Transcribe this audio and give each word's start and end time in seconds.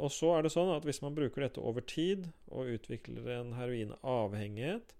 og 0.00 0.10
så 0.14 0.32
er 0.36 0.44
det 0.44 0.54
sånn 0.54 0.72
at 0.74 0.86
hvis 0.88 1.02
man 1.04 1.14
bruker 1.16 1.44
dette 1.44 1.62
over 1.62 1.84
tid 1.84 2.30
og 2.48 2.72
utvikler 2.74 3.28
en 3.36 3.54
heroinavhengighet, 3.58 4.94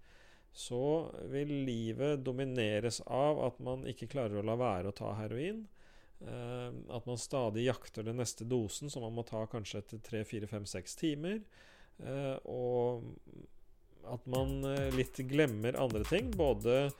så 0.51 1.11
vil 1.31 1.51
livet 1.65 2.25
domineres 2.25 2.99
av 3.07 3.39
at 3.45 3.61
man 3.63 3.85
ikke 3.87 4.09
klarer 4.11 4.41
å 4.41 4.45
la 4.45 4.57
være 4.59 4.91
å 4.91 4.95
ta 4.95 5.13
heroin. 5.19 5.63
Uh, 6.21 6.69
at 6.93 7.07
man 7.09 7.17
stadig 7.17 7.65
jakter 7.65 8.05
den 8.05 8.19
neste 8.21 8.45
dosen, 8.45 8.91
som 8.93 9.01
man 9.07 9.15
må 9.15 9.23
ta 9.25 9.45
kanskje 9.49 9.81
etter 9.81 10.01
tre, 10.05 10.21
fire, 10.27 10.49
fem, 10.51 10.67
seks 10.69 10.93
timer. 10.99 11.39
Uh, 12.03 12.37
og 12.51 13.07
at 14.11 14.27
man 14.29 14.59
uh, 14.67 14.91
litt 14.93 15.17
glemmer 15.31 15.79
andre 15.79 16.03
ting. 16.09 16.29
Både 16.35 16.91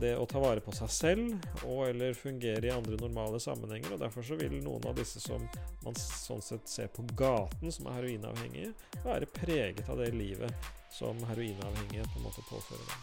det 0.00 0.12
å 0.20 0.26
ta 0.28 0.40
vare 0.42 0.60
på 0.60 0.72
seg 0.76 0.90
selv 0.92 1.64
og 1.64 1.86
eller 1.88 2.16
fungere 2.16 2.68
i 2.68 2.72
andre 2.74 2.98
normale 3.00 3.40
sammenhenger. 3.40 3.94
og 3.94 4.02
Derfor 4.02 4.22
så 4.26 4.36
vil 4.40 4.58
noen 4.64 4.84
av 4.90 4.96
disse 4.98 5.22
som 5.22 5.40
man 5.84 5.96
sånn 5.98 6.42
sett 6.44 6.68
ser 6.68 6.88
på 6.92 7.06
gaten, 7.16 7.72
som 7.72 7.88
er 7.88 7.98
heroinavhengige, 8.00 8.74
være 9.04 9.30
preget 9.32 9.88
av 9.88 10.02
det 10.02 10.12
livet 10.14 10.52
som 10.92 11.18
heroinavhengige 11.30 12.04
på 12.12 12.20
en 12.20 12.26
måte 12.28 12.44
påfører 12.50 12.86
dem. 12.92 13.00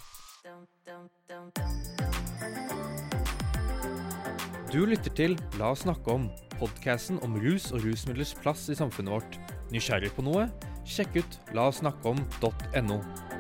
Du 4.72 4.86
lytter 4.88 5.12
til 5.18 5.36
La 5.60 5.74
oss 5.74 5.84
snakke 5.84 6.14
om, 6.14 6.30
podkasten 6.56 7.20
om 7.26 7.36
rus 7.42 7.72
og 7.76 7.84
rusmidlers 7.84 8.34
plass 8.40 8.70
i 8.72 8.78
samfunnet 8.78 9.18
vårt. 9.18 9.38
Nysgjerrig 9.74 10.14
på 10.16 10.24
noe? 10.26 10.48
Sjekk 10.88 11.22
ut 11.22 11.38
laossnakkeom.no. 11.58 13.31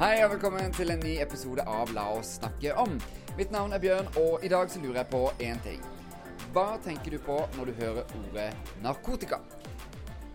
Hei 0.00 0.22
og 0.24 0.30
velkommen 0.32 0.72
til 0.72 0.88
en 0.94 1.02
ny 1.04 1.18
episode 1.20 1.60
av 1.68 1.90
La 1.92 2.06
oss 2.16 2.38
snakke 2.38 2.70
om. 2.80 2.94
Mitt 3.36 3.50
navn 3.52 3.74
er 3.76 3.82
Bjørn, 3.82 4.06
og 4.16 4.40
i 4.40 4.48
dag 4.48 4.70
så 4.72 4.80
lurer 4.80 5.02
jeg 5.02 5.08
på 5.12 5.18
én 5.44 5.60
ting. 5.60 5.82
Hva 6.54 6.78
tenker 6.80 7.12
du 7.12 7.18
på 7.20 7.36
når 7.58 7.68
du 7.68 7.72
hører 7.82 8.14
ordet 8.16 8.46
narkotika? 8.80 9.42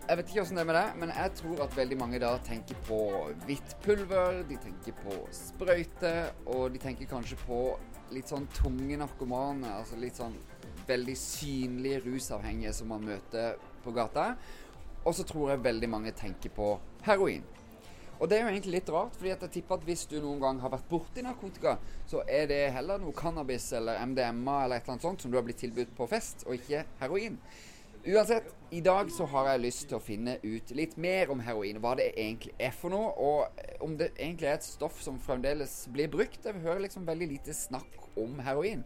Jeg 0.04 0.20
vet 0.20 0.30
ikke 0.30 0.44
åssen 0.44 0.60
det 0.60 0.62
er 0.62 0.68
med 0.70 0.78
deg, 0.78 0.92
men 1.02 1.14
jeg 1.16 1.34
tror 1.40 1.64
at 1.64 1.74
veldig 1.80 1.98
mange 1.98 2.22
da 2.22 2.30
tenker 2.46 2.78
på 2.86 3.00
hvitt 3.42 3.74
pulver, 3.82 4.38
de 4.46 4.60
tenker 4.68 4.94
på 5.00 5.18
sprøyte, 5.34 6.14
og 6.46 6.70
de 6.70 6.84
tenker 6.86 7.10
kanskje 7.10 7.40
på 7.42 7.60
litt 8.14 8.30
sånn 8.30 8.46
tunge 8.54 9.02
narkomane, 9.02 9.74
altså 9.80 9.98
litt 9.98 10.22
sånn 10.22 10.38
veldig 10.86 11.18
synlige 11.18 12.04
rusavhengige 12.06 12.78
som 12.78 12.94
man 12.94 13.10
møter 13.10 13.58
på 13.82 13.98
gata. 13.98 14.36
Og 15.02 15.18
så 15.18 15.26
tror 15.26 15.56
jeg 15.56 15.66
veldig 15.66 15.90
mange 15.90 16.14
tenker 16.14 16.54
på 16.54 16.76
heroin. 17.10 17.42
Og 18.16 18.28
det 18.28 18.38
er 18.38 18.46
jo 18.46 18.50
egentlig 18.50 18.78
litt 18.78 18.90
rart, 18.94 19.16
fordi 19.18 19.32
jeg 19.32 19.52
tipper 19.58 19.76
at 19.76 19.86
hvis 19.86 20.06
du 20.08 20.16
noen 20.18 20.40
gang 20.40 20.60
har 20.62 20.72
vært 20.72 20.88
borti 20.88 21.24
narkotika, 21.24 21.76
så 22.08 22.22
er 22.24 22.48
det 22.48 22.60
heller 22.72 23.00
noe 23.02 23.16
cannabis 23.16 23.68
eller 23.76 24.00
MDMA 24.08 24.58
eller 24.64 24.78
et 24.78 24.86
eller 24.86 24.96
annet 24.96 25.08
sånt 25.08 25.24
som 25.24 25.32
du 25.32 25.36
har 25.36 25.44
blitt 25.44 25.60
tilbudt 25.60 25.92
på 25.98 26.08
fest, 26.10 26.46
og 26.48 26.56
ikke 26.56 26.86
heroin. 27.02 27.36
Uansett, 28.06 28.52
i 28.70 28.80
dag 28.80 29.10
så 29.10 29.26
har 29.32 29.48
jeg 29.50 29.64
lyst 29.64 29.88
til 29.90 29.98
å 29.98 30.02
finne 30.02 30.36
ut 30.44 30.70
litt 30.78 30.92
mer 31.00 31.32
om 31.34 31.40
heroin. 31.42 31.80
Hva 31.82 31.96
det 31.98 32.12
egentlig 32.12 32.52
er 32.62 32.70
for 32.70 32.94
noe, 32.94 33.10
og 33.18 33.82
om 33.82 33.96
det 33.98 34.12
egentlig 34.14 34.46
er 34.46 34.60
et 34.60 34.68
stoff 34.68 35.00
som 35.02 35.18
fremdeles 35.18 35.74
blir 35.90 36.06
brukt. 36.12 36.46
Jeg 36.46 36.62
hører 36.62 36.84
liksom 36.84 37.08
veldig 37.08 37.28
lite 37.32 37.56
snakk 37.56 38.06
om 38.14 38.38
heroin. 38.46 38.84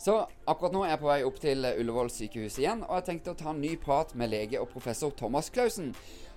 Så 0.00 0.16
akkurat 0.48 0.72
nå 0.72 0.86
er 0.86 0.94
jeg 0.94 1.02
på 1.02 1.10
vei 1.10 1.18
opp 1.28 1.38
til 1.42 1.68
Ullevål 1.68 2.10
sykehus 2.12 2.56
igjen, 2.62 2.86
og 2.86 2.98
jeg 2.98 3.06
tenkte 3.10 3.32
å 3.34 3.38
ta 3.40 3.52
en 3.52 3.60
ny 3.60 3.74
prat 3.80 4.16
med 4.16 4.32
lege 4.32 4.60
og 4.60 4.72
professor 4.72 5.12
Thomas 5.12 5.52
Clausen. 5.52 5.92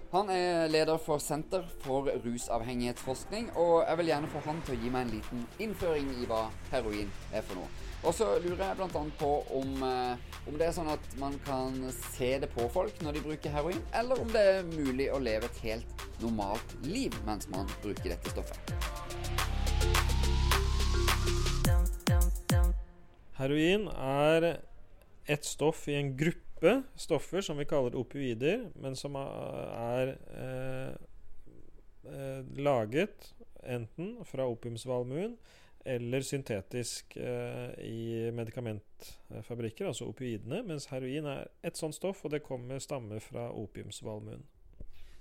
Han 0.10 0.30
er 0.34 0.66
leder 0.74 0.98
for 0.98 1.22
Senter 1.22 1.68
for 1.84 2.08
rusavhengighetsforskning, 2.24 3.52
og 3.62 3.84
jeg 3.86 3.98
vil 4.00 4.08
gjerne 4.10 4.30
få 4.34 4.40
han 4.42 4.62
til 4.66 4.74
å 4.74 4.78
gi 4.82 4.90
meg 4.90 5.06
en 5.06 5.12
liten 5.14 5.44
innføring 5.62 6.08
i 6.18 6.26
hva 6.26 6.48
heroin 6.72 7.12
er 7.30 7.46
for 7.46 7.60
noe. 7.60 7.70
Og 8.02 8.16
så 8.18 8.32
lurer 8.42 8.64
jeg 8.64 8.80
bl.a. 8.80 9.04
på 9.20 9.30
om, 9.60 9.76
eh, 9.86 10.40
om, 10.48 10.58
det 10.58 10.66
er 10.66 10.74
sånn 10.74 10.90
at 10.90 11.06
man 11.22 11.38
kan 11.46 11.78
se 12.16 12.32
det 12.42 12.50
på 12.56 12.66
folk 12.74 12.98
når 13.06 13.20
de 13.20 13.24
bruker 13.28 13.54
heroin, 13.54 13.84
eller 14.02 14.24
om 14.24 14.34
det 14.34 14.44
er 14.56 14.72
mulig 14.72 15.12
å 15.14 15.22
leve 15.22 15.46
et 15.46 15.62
helt 15.68 16.06
normalt 16.24 16.74
liv 16.88 17.14
mens 17.30 17.46
man 17.54 17.70
bruker 17.84 18.10
dette 18.10 18.34
stoffet. 18.34 18.74
Heroin 23.38 23.86
er 23.94 24.56
et 25.30 25.46
stoff 25.46 25.86
i 25.86 26.02
en 26.02 26.16
gruppe 26.18 26.49
stoffer 27.00 27.42
som 27.46 27.58
vi 27.58 27.68
kaller 27.70 27.96
opioider, 28.00 28.68
men 28.80 28.96
som 29.00 29.16
er 29.20 30.14
eh, 30.36 30.94
eh, 32.10 32.42
laget 32.60 33.34
enten 33.64 34.18
fra 34.26 34.48
opiumsvalmuen 34.48 35.38
eller 35.90 36.22
syntetisk 36.22 37.18
eh, 37.18 37.72
i 37.86 38.32
medikamentfabrikker, 38.36 39.88
altså 39.88 40.10
opioidene, 40.12 40.62
mens 40.68 40.90
heroin 40.92 41.28
er 41.32 41.48
et 41.66 41.80
sånt 41.80 41.96
stoff, 41.96 42.26
og 42.26 42.34
det 42.34 42.44
kommer 42.46 42.82
stammer 42.84 43.24
fra 43.24 43.48
opiumsvalmuen. 43.56 44.44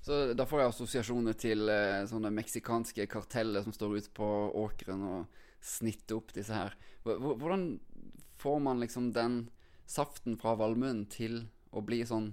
Så 0.02 0.34
Da 0.34 0.46
får 0.46 0.60
jeg 0.62 0.72
assosiasjoner 0.72 1.38
til 1.38 1.70
eh, 1.72 2.06
sånne 2.10 2.30
meksikanske 2.34 3.06
karteller 3.10 3.64
som 3.64 3.74
står 3.74 3.98
ute 3.98 4.12
på 4.14 4.28
åkeren 4.64 5.04
og 5.08 5.38
snitter 5.64 6.18
opp 6.18 6.34
disse 6.34 6.54
her. 6.54 6.76
Hvordan 7.04 7.78
får 8.38 8.60
man 8.62 8.82
liksom 8.82 9.12
den 9.12 9.40
saften 9.88 10.36
fra 10.40 10.54
valmuen 10.58 11.06
til 11.12 11.46
å 11.72 11.82
bli 11.84 12.02
sånn 12.08 12.32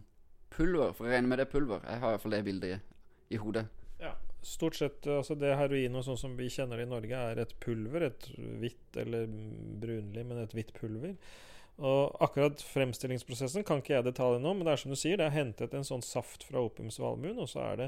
pulver? 0.53 0.93
For 0.95 1.07
jeg 1.07 1.17
regner 1.17 1.31
med 1.31 1.41
det 1.41 1.47
er 1.47 1.53
pulver. 1.55 1.81
Jeg 1.88 2.03
har 2.03 2.16
iallfall 2.16 2.38
det 2.38 2.45
bildet 2.47 3.33
i 3.33 3.41
hodet. 3.41 3.66
Ja, 4.01 4.13
Stort 4.45 4.77
sett 4.77 5.07
altså 5.09 5.33
det 5.39 5.55
heroin 5.57 5.97
sånn 6.05 6.19
som 6.21 6.35
vi 6.38 6.51
kjenner 6.53 6.77
det 6.77 6.85
i 6.85 6.91
Norge, 6.91 7.17
er 7.31 7.39
et 7.41 7.55
pulver. 7.63 8.05
Et 8.11 8.27
hvitt 8.61 8.99
eller 9.01 9.25
brunlig, 9.81 10.21
men 10.21 10.44
et 10.44 10.53
hvitt 10.53 10.73
pulver. 10.77 11.15
Og 11.75 12.13
akkurat 12.23 12.61
fremstillingsprosessen 12.63 13.65
kan 13.67 13.81
ikke 13.81 13.97
jeg 13.97 14.05
detaljene 14.05 14.45
nå, 14.45 14.53
men 14.53 14.67
det 14.67 14.75
er 14.75 14.83
som 14.83 14.94
du 14.94 14.99
sier, 14.99 15.17
det 15.19 15.25
er 15.27 15.35
hentet 15.35 15.73
en 15.75 15.88
sånn 15.88 16.05
saft 16.05 16.45
fra 16.47 16.61
opiumsvalmuen, 16.63 17.41
og 17.41 17.49
så 17.51 17.65
er 17.65 17.81
det 17.81 17.88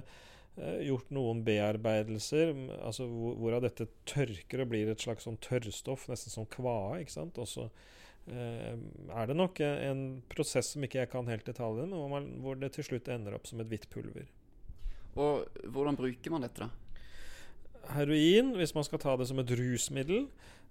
eh, 0.58 0.82
gjort 0.90 1.14
noen 1.16 1.46
bearbeidelser, 1.48 2.52
altså 2.82 3.08
hvor, 3.08 3.38
hvorav 3.40 3.64
dette 3.64 3.88
tørker 4.10 4.66
og 4.66 4.74
blir 4.74 4.92
et 4.92 5.06
slags 5.06 5.30
sånn 5.30 5.40
tørrstoff, 5.46 6.10
nesten 6.12 6.36
som 6.36 6.50
kvae. 6.52 7.04
ikke 7.06 7.16
sant? 7.16 7.40
Og 7.40 7.48
så 7.48 7.70
eh, 7.70 7.96
er 8.28 9.30
det 9.30 9.36
nok 9.38 9.62
en 9.64 10.02
prosess 10.28 10.74
som 10.74 10.84
ikke 10.84 11.00
jeg 11.00 11.10
kan 11.14 11.30
helt 11.32 11.46
detaljene, 11.48 11.88
men 11.94 12.00
hvor, 12.02 12.10
man, 12.12 12.26
hvor 12.44 12.60
det 12.60 12.74
til 12.76 12.84
slutt 12.84 13.08
ender 13.14 13.38
opp 13.38 13.48
som 13.48 13.62
et 13.64 13.70
hvitt 13.72 13.88
pulver. 13.94 14.28
Og 15.18 15.48
hvordan 15.74 15.98
bruker 15.98 16.34
man 16.34 16.44
dette, 16.46 16.68
da? 16.68 16.88
Heroin, 17.96 18.52
hvis 18.60 18.76
man 18.76 18.86
skal 18.86 19.00
ta 19.00 19.16
det 19.18 19.30
som 19.30 19.40
et 19.40 19.52
rusmiddel, 19.58 20.28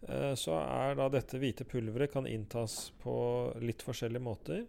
eh, 0.09 0.33
så 0.39 0.59
er 0.61 0.97
da 0.99 1.09
dette 1.13 1.41
hvite 1.41 1.67
pulveret 1.69 2.13
kan 2.13 2.29
inntas 2.29 2.91
på 3.03 3.17
litt 3.63 3.85
forskjellige 3.85 4.25
måter. 4.25 4.65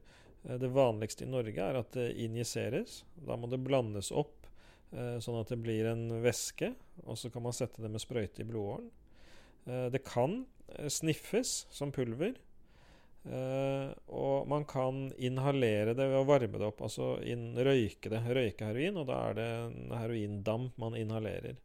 Eh, 0.45 0.57
det 0.61 0.71
vanligste 0.73 1.25
i 1.25 1.31
Norge 1.31 1.63
er 1.63 1.79
at 1.81 1.91
det 1.97 2.13
injiseres. 2.23 3.01
Da 3.27 3.37
må 3.39 3.51
det 3.51 3.61
blandes 3.65 4.13
opp 4.15 4.47
eh, 4.93 5.17
sånn 5.23 5.41
at 5.41 5.51
det 5.51 5.59
blir 5.63 5.91
en 5.91 6.07
væske, 6.23 6.71
og 7.03 7.19
så 7.19 7.31
kan 7.33 7.45
man 7.45 7.55
sette 7.55 7.83
det 7.83 7.91
med 7.91 8.03
sprøyte 8.03 8.43
i 8.43 8.47
blodåren. 8.47 8.89
Det 9.67 9.99
kan 10.07 10.45
sniffes 10.87 11.65
som 11.75 11.89
pulver. 11.91 12.37
Uh, 13.27 13.91
og 14.07 14.47
man 14.47 14.63
kan 14.65 15.09
inhalere 15.19 15.91
det 15.97 16.05
ved 16.07 16.19
å 16.21 16.27
varme 16.27 16.59
det 16.61 16.67
opp, 16.69 16.83
altså 16.88 17.17
inn, 17.27 17.49
røyke 17.55 18.11
det. 18.13 18.21
Røyke 18.23 18.69
heroin, 18.69 18.99
og 19.01 19.09
da 19.09 19.17
er 19.27 19.38
det 19.38 19.47
en 19.65 19.95
heroindamp 19.97 20.77
man 20.79 20.95
inhalerer. 20.95 21.57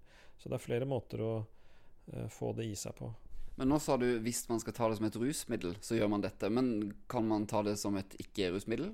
Så 0.43 0.51
det 0.51 0.59
er 0.59 0.65
flere 0.65 0.89
måter 0.91 1.23
å 1.23 1.35
uh, 1.43 2.27
få 2.33 2.51
det 2.59 2.67
i 2.67 2.75
seg 2.79 2.97
på. 2.99 3.13
Men 3.61 3.69
nå 3.71 3.79
sa 3.85 3.99
du 4.01 4.09
hvis 4.25 4.43
man 4.49 4.63
skal 4.63 4.75
ta 4.75 4.89
det 4.89 4.99
som 4.99 5.07
et 5.07 5.21
rusmiddel, 5.23 5.77
så 5.85 5.99
gjør 5.99 6.11
man 6.15 6.25
dette. 6.25 6.51
Men 6.51 6.93
kan 7.13 7.27
man 7.29 7.47
ta 7.47 7.63
det 7.63 7.77
som 7.79 7.97
et 8.01 8.17
ikke-rusmiddel? 8.25 8.91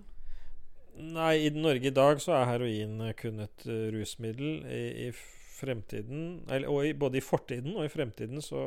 Nei, 0.99 1.35
i 1.47 1.51
Norge 1.55 1.89
i 1.89 1.95
dag 1.95 2.21
så 2.21 2.35
er 2.35 2.49
heroin 2.53 3.01
kun 3.17 3.45
et 3.47 3.69
uh, 3.71 3.89
rusmiddel. 3.95 4.65
I, 4.69 4.85
i 5.09 5.11
fremtiden, 5.59 6.45
eller, 6.47 6.69
og 6.71 6.87
i, 6.87 6.93
både 6.95 7.19
i 7.19 7.25
fortiden 7.25 7.75
og 7.75 7.83
i 7.83 7.91
fremtiden 7.91 8.43
så, 8.45 8.61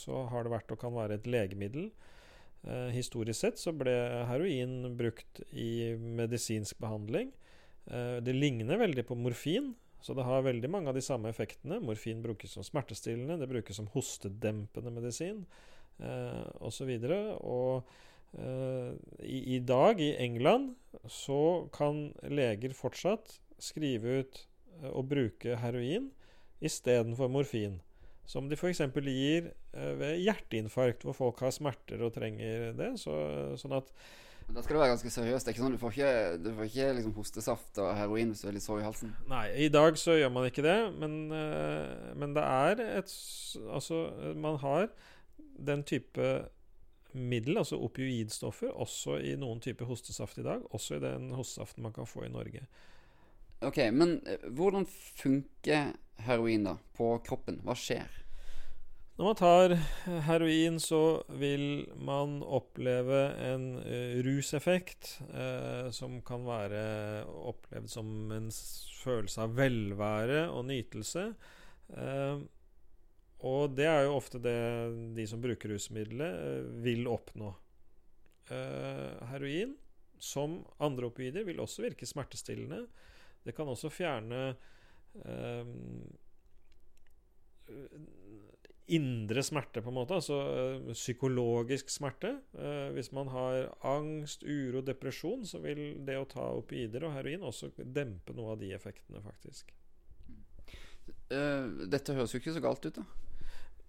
så 0.00 0.22
har 0.32 0.46
det 0.46 0.54
vært 0.54 0.72
og 0.72 0.80
kan 0.80 0.94
være 0.94 1.18
et 1.18 1.28
legemiddel. 1.28 1.90
Eh, 2.62 2.90
historisk 2.94 3.40
sett 3.40 3.58
så 3.58 3.72
ble 3.74 3.92
heroin 4.28 4.92
brukt 4.98 5.40
i 5.50 5.96
medisinsk 5.98 6.78
behandling. 6.82 7.32
Eh, 7.90 8.18
det 8.22 8.36
ligner 8.36 8.78
veldig 8.78 9.04
på 9.08 9.18
morfin, 9.18 9.72
så 10.02 10.14
det 10.14 10.26
har 10.26 10.46
veldig 10.46 10.70
mange 10.70 10.90
av 10.90 10.94
de 10.98 11.02
samme 11.02 11.30
effektene. 11.30 11.80
Morfin 11.82 12.22
brukes 12.22 12.54
som 12.54 12.66
smertestillende, 12.66 13.40
det 13.40 13.50
brukes 13.50 13.78
som 13.78 13.90
hostedempende 13.94 14.94
medisin 14.94 15.44
eh, 15.98 16.46
osv. 16.62 16.94
Og, 17.10 17.42
og 17.42 18.38
eh, 18.38 18.94
i, 19.26 19.42
i, 19.56 19.58
dag, 19.58 20.00
i 20.02 20.14
England, 20.22 20.74
så 21.10 21.68
kan 21.74 22.10
leger 22.30 22.74
fortsatt 22.78 23.40
skrive 23.62 24.20
ut 24.22 24.44
eh, 24.78 24.90
og 24.90 25.08
bruke 25.10 25.58
heroin 25.62 26.12
istedenfor 26.62 27.30
morfin. 27.30 27.80
Som 28.28 28.48
de 28.48 28.56
f.eks. 28.56 28.80
gir 29.02 29.50
eh, 29.50 29.92
ved 29.98 30.18
hjerteinfarkt, 30.22 31.06
hvor 31.06 31.16
folk 31.16 31.40
har 31.42 31.54
smerter 31.54 32.02
og 32.04 32.14
trenger 32.14 32.70
det. 32.78 32.92
Så, 33.02 33.14
sånn 33.60 33.76
at 33.80 33.90
da 34.52 34.60
skal 34.60 34.76
det 34.76 34.80
være 34.82 34.92
ganske 34.92 35.10
seriøst. 35.12 35.46
Det 35.46 35.52
er 35.52 35.54
ikke 35.54 35.64
sånn, 35.64 35.76
Du 35.76 35.80
får 35.80 35.94
ikke, 35.94 36.14
du 36.42 36.48
får 36.56 36.66
ikke 36.68 36.88
liksom 36.98 37.12
hostesaft 37.16 37.78
og 37.80 37.92
heroin 37.96 38.32
hvis 38.32 38.42
du 38.42 38.48
er 38.50 38.56
litt 38.56 38.64
sår 38.64 38.82
i 38.82 38.86
halsen. 38.86 39.12
Nei, 39.30 39.44
i 39.64 39.68
dag 39.72 39.96
så 40.00 40.16
gjør 40.18 40.32
man 40.34 40.48
ikke 40.48 40.64
det, 40.66 40.78
men, 40.98 41.14
eh, 41.32 42.10
men 42.18 42.34
det 42.36 42.44
er 42.44 42.82
et 42.98 43.14
Altså, 43.62 44.04
man 44.36 44.58
har 44.62 44.90
den 45.56 45.84
type 45.88 46.28
middel, 47.12 47.58
altså 47.60 47.76
opioidstoffer, 47.76 48.72
også 48.72 49.18
i 49.20 49.34
noen 49.36 49.60
typer 49.60 49.88
hostesaft 49.88 50.38
i 50.40 50.46
dag. 50.46 50.64
Også 50.72 50.96
i 50.96 51.02
den 51.02 51.30
hostesaften 51.36 51.84
man 51.84 51.92
kan 51.92 52.08
få 52.08 52.24
i 52.26 52.32
Norge. 52.32 52.66
Ok, 53.62 53.78
Men 53.92 54.20
eh, 54.26 54.48
hvordan 54.50 54.86
funker 54.88 55.92
heroin 56.26 56.64
da 56.64 56.76
på 56.96 57.14
kroppen? 57.26 57.60
Hva 57.64 57.76
skjer? 57.78 58.22
Når 59.22 59.26
man 59.28 59.36
tar 59.36 59.72
heroin, 60.26 60.78
så 60.80 61.20
vil 61.36 61.84
man 62.00 62.38
oppleve 62.42 63.18
en 63.44 63.66
uh, 63.84 64.16
ruseffekt 64.24 65.18
uh, 65.28 65.90
som 65.92 66.16
kan 66.24 66.46
være 66.46 66.80
opplevd 67.28 67.92
som 67.92 68.32
en 68.32 68.48
følelse 69.02 69.44
av 69.44 69.52
velvære 69.58 70.46
og 70.48 70.64
nytelse. 70.70 71.26
Uh, 71.92 72.40
og 73.44 73.76
det 73.76 73.86
er 73.90 74.06
jo 74.06 74.16
ofte 74.16 74.40
det 74.40 74.56
de 75.18 75.28
som 75.28 75.42
bruker 75.42 75.74
rusmiddelet, 75.74 76.66
vil 76.84 77.08
oppnå. 77.10 77.54
heroin, 79.30 79.72
som 80.22 80.60
andre 80.78 81.08
opioider, 81.08 81.42
vil 81.46 81.60
også 81.62 81.82
virke 81.82 82.06
smertestillende. 82.06 82.84
Det 83.42 83.54
kan 83.56 83.66
også 83.66 83.90
fjerne 83.90 84.52
indre 88.92 89.42
smerte, 89.42 89.82
på 89.82 89.88
en 89.88 89.96
måte. 89.96 90.18
Altså 90.18 90.38
uh, 90.38 90.92
psykologisk 90.92 91.90
smerte. 91.90 92.34
Uh, 92.56 92.90
hvis 92.96 93.12
man 93.14 93.30
har 93.32 93.70
angst, 93.86 94.44
uro, 94.44 94.82
depresjon, 94.84 95.46
så 95.48 95.62
vil 95.62 96.02
det 96.06 96.18
å 96.18 96.28
ta 96.28 96.50
opioider 96.58 97.06
og 97.06 97.16
heroin 97.16 97.46
også 97.48 97.72
dempe 97.78 98.36
noe 98.36 98.54
av 98.54 98.62
de 98.62 98.72
effektene, 98.76 99.22
faktisk. 99.24 99.72
Uh, 101.32 101.88
dette 101.88 102.16
høres 102.16 102.34
jo 102.34 102.42
ikke 102.42 102.56
så 102.56 102.64
galt 102.64 102.88
ut, 102.88 103.00
da. 103.00 103.06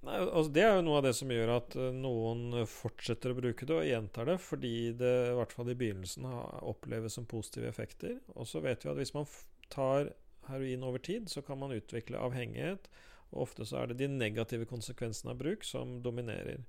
Nei, 0.04 0.18
altså 0.19 0.52
Det 0.52 0.64
er 0.66 0.74
jo 0.76 0.84
noe 0.84 0.98
av 1.00 1.06
det 1.06 1.14
som 1.16 1.30
gjør 1.31 1.50
at 1.54 1.76
noen 1.96 2.66
fortsetter 2.68 3.31
å 3.31 3.38
bruke 3.38 3.64
det 3.64 3.76
og 3.78 3.86
gjentar 3.88 4.28
det, 4.28 4.34
fordi 4.44 4.76
det 5.00 5.12
i 5.30 5.38
hvert 5.38 5.54
fall 5.56 5.72
i 5.72 5.78
begynnelsen 5.80 6.28
oppleves 6.60 7.16
som 7.16 7.28
positive 7.30 7.69
effekter. 7.72 8.18
Og 8.36 8.50
så 8.50 8.60
vet 8.66 8.84
vi 8.84 8.92
at 8.92 9.00
hvis 9.00 9.14
man 9.16 9.30
tar 9.72 10.12
heroin 10.50 10.84
over 10.84 11.01
tid, 11.04 11.30
så 11.31 11.42
kan 11.45 11.60
man 11.62 11.75
utvikle 11.75 12.22
avhengighet 12.22 12.90
og 13.34 13.48
ofte 13.48 13.66
så 13.68 13.81
er 13.81 13.92
det 13.92 14.01
de 14.04 14.10
negative 14.12 14.68
konsekvensene 14.69 15.34
av 15.34 15.42
bruk 15.42 15.66
som 15.66 15.98
dominerer. 16.06 16.62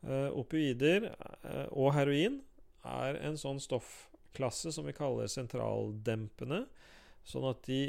Uh, 0.00 0.30
opioider 0.38 1.10
uh, 1.10 1.66
og 1.76 1.92
heroin 1.96 2.40
er 2.88 3.18
en 3.20 3.36
sånn 3.36 3.60
stoffklasse 3.60 4.72
som 4.72 4.86
vi 4.88 4.96
kaller 4.96 5.28
sentraldempende. 5.30 6.64
Sånn 7.26 7.48
at 7.50 7.66
de 7.66 7.82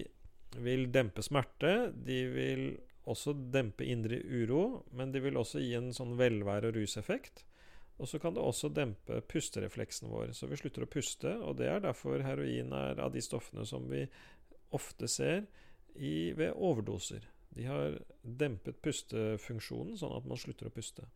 vil 0.59 0.89
dempe 0.91 1.23
smerte. 1.23 1.91
De 1.93 2.25
vil 2.33 2.65
også 3.09 3.33
dempe 3.53 3.85
indre 3.87 4.19
uro, 4.27 4.83
men 4.97 5.13
de 5.13 5.21
vil 5.23 5.39
også 5.39 5.61
gi 5.63 5.71
en 5.77 5.93
sånn 5.95 6.17
velvære- 6.19 6.69
og 6.69 6.77
ruseffekt. 6.77 7.45
Og 8.01 8.09
så 8.09 8.17
kan 8.17 8.33
det 8.33 8.41
også 8.41 8.71
dempe 8.73 9.19
pusterefleksen 9.29 10.09
vår, 10.09 10.31
så 10.33 10.49
vi 10.49 10.57
slutter 10.57 10.87
å 10.87 10.89
puste. 10.89 11.35
Og 11.45 11.59
det 11.59 11.69
er 11.69 11.83
derfor 11.83 12.23
heroin 12.25 12.73
er 12.73 12.99
av 13.01 13.13
de 13.13 13.21
stoffene 13.23 13.65
som 13.69 13.85
vi 13.91 14.07
ofte 14.75 15.09
ser 15.11 15.45
i, 15.95 16.31
ved 16.37 16.53
overdoser. 16.55 17.27
De 17.51 17.67
har 17.67 17.97
dempet 18.23 18.79
pustefunksjonen, 18.83 19.97
sånn 19.99 20.15
at 20.15 20.27
man 20.29 20.39
slutter 20.39 20.69
å 20.69 20.73
puste. 20.73 21.07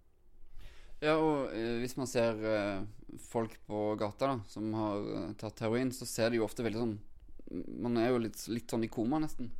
Ja, 1.04 1.18
og 1.19 1.52
eh, 1.56 1.78
hvis 1.81 1.98
man 2.00 2.07
ser 2.07 2.40
eh, 2.48 2.86
folk 3.28 3.57
på 3.68 3.81
gata 4.00 4.31
da, 4.31 4.38
som 4.52 4.72
har 4.78 5.10
eh, 5.12 5.30
tatt 5.40 5.60
heroin, 5.63 5.92
så 5.96 6.07
ser 6.07 6.31
de 6.31 6.40
jo 6.40 6.48
ofte 6.48 6.63
veldig 6.66 6.81
sånn 6.81 6.96
Man 7.84 8.00
er 8.02 8.10
jo 8.10 8.22
litt, 8.24 8.40
litt 8.50 8.72
sånn 8.72 8.88
i 8.88 8.90
koma, 8.90 9.19
nesten. 9.22 9.52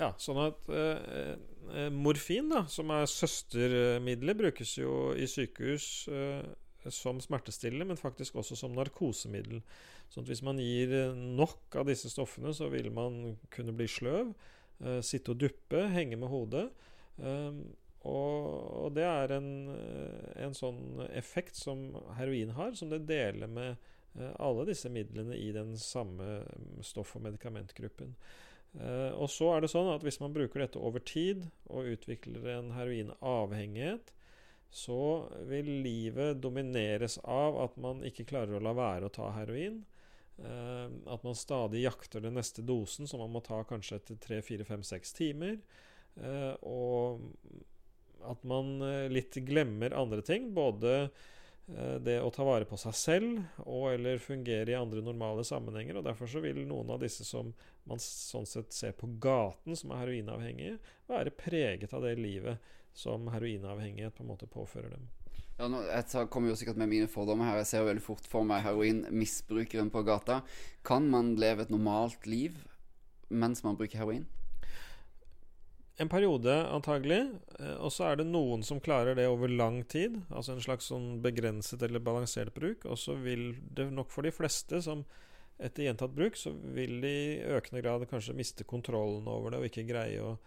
Ja, 0.00 0.08
sånn 0.18 0.40
at 0.42 0.70
eh, 0.72 1.36
eh, 1.76 1.90
morfin, 1.92 2.48
da, 2.50 2.64
som 2.72 2.90
er 2.94 3.04
søstermiddelet, 3.10 4.38
brukes 4.40 4.72
jo 4.80 5.12
i 5.14 5.28
sykehus 5.30 5.86
eh, 6.10 6.42
som 6.88 7.20
smertestillende, 7.20 7.90
men 7.90 8.00
faktisk 8.00 8.38
også 8.40 8.56
som 8.56 8.72
narkosemiddel. 8.76 9.60
Sånn 10.08 10.24
at 10.24 10.32
hvis 10.32 10.44
man 10.46 10.62
gir 10.62 11.12
nok 11.14 11.76
av 11.76 11.90
disse 11.90 12.08
stoffene, 12.12 12.54
så 12.56 12.70
vil 12.72 12.88
man 12.94 13.36
kunne 13.52 13.76
bli 13.76 13.88
sløv. 13.90 14.32
Uh, 14.80 14.98
sitte 15.04 15.34
og 15.34 15.42
duppe, 15.42 15.84
henge 15.92 16.16
med 16.16 16.32
hodet. 16.32 16.66
Um, 17.20 17.66
og, 18.00 18.44
og, 18.86 18.92
det 18.96 19.04
er 19.04 19.34
en, 19.36 19.48
eh, 19.74 20.44
en, 20.46 20.54
sånn 20.56 21.02
effekt 21.12 21.58
som 21.58 21.90
heroin 22.16 22.54
har, 22.56 22.72
som 22.78 22.88
det 22.88 23.02
deler 23.10 23.50
med 23.50 23.74
uh, 24.16 24.30
alle 24.40 24.64
disse 24.70 24.88
midlene 24.92 25.36
i 25.36 25.50
den 25.52 25.74
samme 25.76 26.38
stoff- 26.86 27.12
og 27.18 27.26
medikamentgruppen. 27.26 28.14
Uh, 28.72 29.12
og 29.18 29.28
så 29.28 29.50
er 29.52 29.64
det 29.64 29.72
sånn 29.72 29.90
at 29.92 30.06
hvis 30.06 30.20
man 30.22 30.32
bruker 30.32 30.64
dette 30.64 30.80
over 30.80 31.04
tid 31.04 31.44
og 31.68 31.92
utvikler 31.92 32.48
en 32.54 32.72
heroinavhengighet, 32.78 34.14
så 34.70 35.28
vil 35.50 35.66
livet 35.82 36.38
domineres 36.42 37.18
av 37.18 37.58
at 37.64 37.78
man 37.82 38.04
ikke 38.06 38.28
klarer 38.30 38.56
å 38.56 38.62
la 38.62 38.74
være 38.76 39.08
å 39.08 39.14
ta 39.14 39.32
heroin. 39.34 39.82
Uh, 40.40 40.86
at 41.10 41.24
man 41.26 41.36
stadig 41.36 41.82
jakter 41.82 42.22
den 42.24 42.38
neste 42.38 42.62
dosen, 42.64 43.08
som 43.10 43.20
man 43.20 43.34
må 43.34 43.42
ta 43.44 43.60
kanskje 43.66 43.98
etter 43.98 44.20
tre, 44.22 44.38
fire, 44.46 44.64
fem, 44.64 44.84
seks 44.86 45.12
timer. 45.18 45.58
Uh, 46.14 46.54
og 46.62 47.26
at 48.30 48.46
man 48.46 48.78
uh, 48.78 49.10
litt 49.10 49.36
glemmer 49.44 49.96
andre 49.98 50.24
ting. 50.24 50.52
Både 50.54 51.10
det 52.02 52.16
å 52.18 52.32
ta 52.34 52.42
vare 52.42 52.66
på 52.66 52.74
seg 52.80 52.94
selv 52.98 53.60
og 53.62 53.92
eller 53.92 54.18
fungere 54.18 54.72
i 54.72 54.74
andre 54.74 55.04
normale 55.06 55.44
sammenhenger. 55.46 56.00
og 56.00 56.06
Derfor 56.08 56.26
så 56.26 56.40
vil 56.42 56.64
noen 56.66 56.88
av 56.90 56.98
disse 56.98 57.22
som 57.22 57.52
man 57.86 58.00
sånn 58.02 58.48
sett 58.48 58.74
ser 58.74 58.96
på 58.98 59.06
gaten, 59.22 59.76
som 59.78 59.92
er 59.92 60.00
heroinavhengige, 60.00 60.80
være 61.06 61.30
preget 61.38 61.94
av 61.94 62.02
det 62.02 62.16
livet 62.18 62.58
som 62.96 63.28
heroinavhengighet 63.32 64.16
på 64.16 64.24
en 64.24 64.30
måte 64.32 64.48
påfører 64.50 64.94
dem. 64.94 65.08
Ja, 65.60 65.68
nå, 65.68 65.82
jeg 65.84 66.28
kommer 66.32 66.48
jo 66.48 66.56
sikkert 66.56 66.78
med 66.80 66.88
mine 66.88 67.08
fordommer 67.10 67.50
her. 67.50 67.60
Jeg 67.60 67.68
ser 67.68 67.84
veldig 67.84 68.02
fort 68.04 68.26
for 68.28 68.48
meg 68.48 68.62
heroinmisbrukeren 68.64 69.90
på 69.92 70.02
gata. 70.08 70.40
Kan 70.88 71.10
man 71.12 71.34
leve 71.40 71.66
et 71.66 71.72
normalt 71.72 72.24
liv 72.28 72.56
mens 73.28 73.60
man 73.62 73.76
bruker 73.78 74.00
heroin? 74.00 74.24
En 76.00 76.08
periode, 76.08 76.54
antagelig. 76.72 77.20
Eh, 77.58 77.76
og 77.76 77.92
så 77.92 78.08
er 78.08 78.20
det 78.20 78.30
noen 78.30 78.64
som 78.64 78.80
klarer 78.80 79.18
det 79.18 79.28
over 79.28 79.52
lang 79.52 79.82
tid. 79.84 80.16
Altså 80.32 80.54
en 80.54 80.64
slags 80.64 80.88
sånn 80.88 81.18
begrenset 81.20 81.84
eller 81.84 82.00
balansert 82.00 82.54
bruk. 82.56 82.88
Og 82.88 82.96
så 82.98 83.18
vil 83.20 83.52
det 83.76 83.90
nok 83.92 84.08
for 84.12 84.24
de 84.24 84.32
fleste 84.32 84.80
som 84.86 85.04
etter 85.60 85.84
gjentatt 85.84 86.16
bruk, 86.16 86.38
så 86.40 86.54
vil 86.72 87.02
de 87.02 87.10
i 87.12 87.40
økende 87.52 87.82
grad 87.84 88.06
kanskje 88.08 88.36
miste 88.38 88.64
kontrollen 88.64 89.28
over 89.28 89.52
det 89.52 89.60
og 89.60 89.68
ikke 89.68 89.84
greie 89.90 90.22
å, 90.24 90.38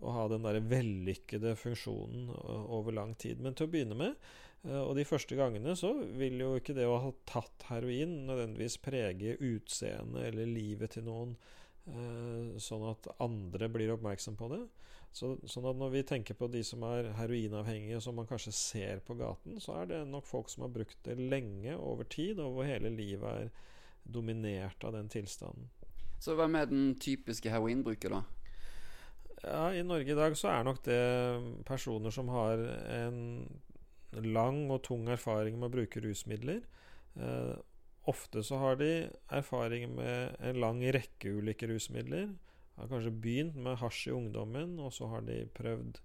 å 0.00 0.14
ha 0.16 0.28
den 0.30 0.46
der 0.46 0.62
vellykkede 0.64 1.56
funksjonen 1.60 2.30
over 2.32 2.94
lang 2.96 3.12
tid. 3.20 3.42
Men 3.42 3.54
til 3.58 3.68
å 3.68 3.72
begynne 3.72 3.98
med 3.98 4.16
Eh, 4.62 4.78
og 4.78 4.94
de 4.98 5.06
første 5.06 5.36
gangene 5.38 5.74
så 5.78 5.90
vil 6.18 6.38
jo 6.42 6.52
ikke 6.58 6.76
det 6.76 6.86
å 6.86 7.00
ha 7.02 7.10
tatt 7.28 7.66
heroin 7.70 8.22
nødvendigvis 8.28 8.78
prege 8.82 9.34
utseendet 9.40 10.28
eller 10.30 10.50
livet 10.50 10.94
til 10.96 11.06
noen, 11.08 11.34
eh, 11.90 12.54
sånn 12.62 12.86
at 12.92 13.10
andre 13.22 13.68
blir 13.72 13.94
oppmerksom 13.96 14.38
på 14.38 14.52
det. 14.54 14.62
Så, 15.12 15.34
sånn 15.44 15.66
at 15.68 15.76
når 15.76 15.90
vi 15.92 16.04
tenker 16.08 16.38
på 16.38 16.48
de 16.48 16.62
som 16.64 16.84
er 16.88 17.10
heroinavhengige, 17.18 18.00
som 18.00 18.16
man 18.16 18.28
kanskje 18.30 18.54
ser 18.56 19.02
på 19.04 19.18
gaten, 19.18 19.58
så 19.60 19.82
er 19.82 19.90
det 19.90 19.98
nok 20.08 20.24
folk 20.24 20.48
som 20.48 20.64
har 20.64 20.72
brukt 20.72 20.96
det 21.04 21.18
lenge, 21.20 21.74
over 21.76 22.08
tid, 22.08 22.40
og 22.40 22.54
hvor 22.54 22.64
hele 22.70 22.88
livet 22.94 23.28
er 23.28 23.50
dominert 24.08 24.86
av 24.88 24.94
den 24.96 25.10
tilstanden. 25.12 25.68
Så 26.22 26.38
hvem 26.38 26.56
er 26.56 26.70
den 26.70 26.94
typiske 27.02 27.50
heroinbruker, 27.50 28.14
da? 28.14 28.22
Ja, 29.42 29.74
I 29.74 29.82
Norge 29.82 30.12
i 30.12 30.14
dag 30.14 30.36
så 30.38 30.52
er 30.52 30.62
nok 30.66 30.84
det 30.86 31.00
personer 31.66 32.10
som 32.14 32.28
har 32.30 32.60
en 32.94 33.48
lang 34.22 34.70
og 34.70 34.84
tung 34.86 35.08
erfaring 35.10 35.56
med 35.58 35.66
å 35.70 35.74
bruke 35.80 36.02
rusmidler. 36.04 36.60
Eh, 37.18 37.54
ofte 38.06 38.44
så 38.46 38.60
har 38.62 38.76
de 38.78 39.08
erfaring 39.34 39.96
med 39.96 40.36
en 40.38 40.60
lang 40.62 40.78
rekke 40.94 41.32
ulike 41.40 41.66
rusmidler. 41.66 42.28
Har 42.76 42.90
kanskje 42.92 43.20
begynt 43.24 43.56
med 43.58 43.80
hasj 43.82 44.12
i 44.12 44.14
ungdommen, 44.14 44.78
og 44.78 44.94
så 44.94 45.10
har 45.10 45.26
de 45.26 45.40
prøvd 45.58 45.98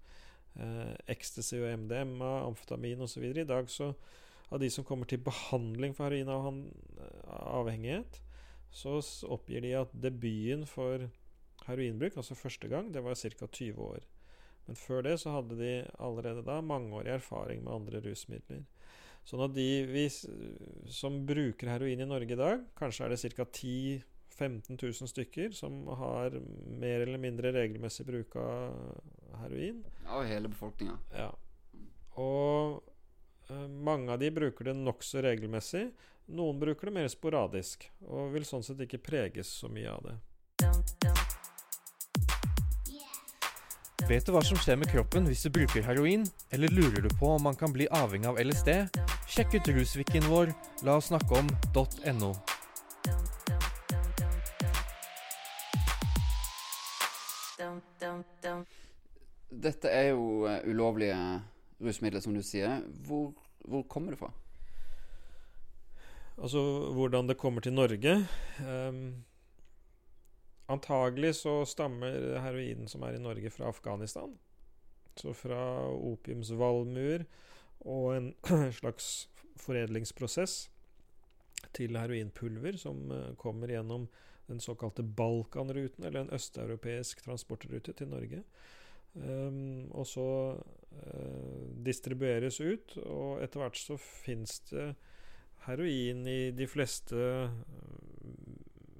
eh, 0.57 0.97
ecstasy 1.13 1.61
og 1.61 1.69
MDMA, 1.83 2.31
amfetamin 2.47 3.05
osv. 3.05 3.21
I 3.29 3.45
dag 3.45 3.69
så 3.69 3.93
av 4.49 4.57
de 4.63 4.69
som 4.71 4.85
kommer 4.87 5.05
til 5.05 5.21
behandling 5.21 5.93
for 5.93 6.09
heroinavhengighet, 6.09 8.21
så 8.71 9.01
oppgir 9.29 9.61
de 9.61 9.75
at 9.77 9.91
debuten 9.93 10.65
for 10.69 11.09
heroinbruk, 11.67 12.17
altså 12.17 12.37
første 12.37 12.69
gang, 12.71 12.91
det 12.93 13.03
var 13.05 13.15
ca. 13.15 13.47
20 13.47 13.83
år. 13.83 14.07
Men 14.67 14.75
før 14.75 15.05
det 15.05 15.15
så 15.21 15.37
hadde 15.37 15.55
de 15.59 15.71
allerede 16.03 16.43
da 16.43 16.59
mangeårig 16.61 17.13
erfaring 17.13 17.63
med 17.63 17.73
andre 17.73 18.01
rusmidler. 18.03 18.65
Sånn 19.27 19.43
at 19.43 19.55
de 19.55 19.69
vi, 19.87 20.05
som 20.91 21.21
bruker 21.27 21.71
heroin 21.71 22.03
i 22.03 22.07
Norge 22.07 22.35
i 22.35 22.39
dag, 22.39 22.63
kanskje 22.79 23.07
er 23.07 23.15
det 23.15 23.35
ca. 23.35 23.47
10 23.47 24.03
15 24.37 24.77
000 24.81 25.09
stykker 25.09 25.51
som 25.51 25.87
har 25.87 26.35
mer 26.79 27.01
eller 27.01 27.17
mindre 27.17 27.51
regelmessig 27.55 28.05
bruk 28.05 28.35
av 28.37 28.75
heroin. 29.41 29.81
Av 30.05 30.27
hele 30.29 30.51
befolkninga. 30.51 30.97
Ja. 31.15 31.31
Og 32.21 32.83
uh, 33.49 33.65
mange 33.67 34.13
av 34.13 34.21
de 34.21 34.29
bruker 34.33 34.69
det 34.69 34.75
nokså 34.77 35.23
regelmessig. 35.25 35.87
Noen 36.37 36.59
bruker 36.61 36.89
det 36.89 36.97
mer 36.99 37.09
sporadisk, 37.09 37.87
og 38.05 38.33
vil 38.35 38.45
sånn 38.45 38.65
sett 38.65 38.83
ikke 38.83 39.01
preges 39.01 39.49
så 39.63 39.71
mye 39.71 39.89
av 39.89 40.05
det. 40.05 40.17
Vet 44.07 44.23
du 44.23 44.31
hva 44.31 44.39
som 44.39 44.55
skjer 44.55 44.77
med 44.79 44.87
kroppen 44.87 45.25
hvis 45.27 45.41
du 45.43 45.49
bruker 45.51 45.83
heroin, 45.83 46.21
eller 46.55 46.71
lurer 46.71 47.03
du 47.03 47.09
på 47.19 47.27
om 47.33 47.43
man 47.43 47.57
kan 47.59 47.73
bli 47.75 47.89
avhengig 47.91 48.29
av 48.29 48.37
LSD? 48.39 48.69
Sjekk 49.27 49.57
ut 49.57 49.67
rusviken 49.75 50.23
vår 50.31 50.53
la 50.87 50.95
oss 50.95 51.09
snakke 51.11 51.41
om.no. 51.41 52.29
Dette 59.67 59.91
er 59.91 60.13
jo 60.13 60.47
eh, 60.47 60.63
ulovlige 60.71 61.19
rusmidler, 61.83 62.23
som 62.23 62.31
du 62.31 62.39
sier. 62.47 62.79
Hvor, 63.03 63.33
hvor 63.67 63.83
kommer 63.91 64.15
det 64.15 64.23
fra? 64.23 64.31
Altså 66.37 66.63
hvordan 66.95 67.27
det 67.27 67.41
kommer 67.41 67.59
til 67.59 67.75
Norge 67.75 68.21
um, 68.63 69.17
Antagelig 70.67 71.35
så 71.35 71.61
stammer 71.65 72.39
heroinen 72.43 72.89
som 72.91 73.05
er 73.07 73.15
i 73.15 73.23
Norge, 73.23 73.49
fra 73.49 73.69
Afghanistan. 73.71 74.33
Så 75.15 75.33
fra 75.33 75.59
opiumsvalmuer 75.95 77.23
og 77.87 78.15
en 78.15 78.33
slags 78.79 79.29
foredlingsprosess 79.57 80.67
til 81.77 81.97
heroinpulver 81.97 82.77
som 82.77 83.11
uh, 83.11 83.35
kommer 83.39 83.71
gjennom 83.71 84.07
den 84.47 84.59
såkalte 84.63 85.03
Balkanruten, 85.03 86.03
eller 86.03 86.23
en 86.23 86.33
østeuropeisk 86.35 87.23
transportrute 87.25 87.93
til 87.93 88.07
Norge. 88.07 88.43
Um, 89.15 89.87
og 89.91 90.07
så 90.07 90.27
uh, 90.55 91.63
distribueres 91.85 92.61
ut, 92.61 92.97
og 93.03 93.43
etter 93.43 93.63
hvert 93.63 93.79
så 93.79 93.97
fins 93.97 94.59
det 94.71 94.91
heroin 95.67 96.27
i 96.27 96.51
de 96.55 96.67
fleste 96.67 97.17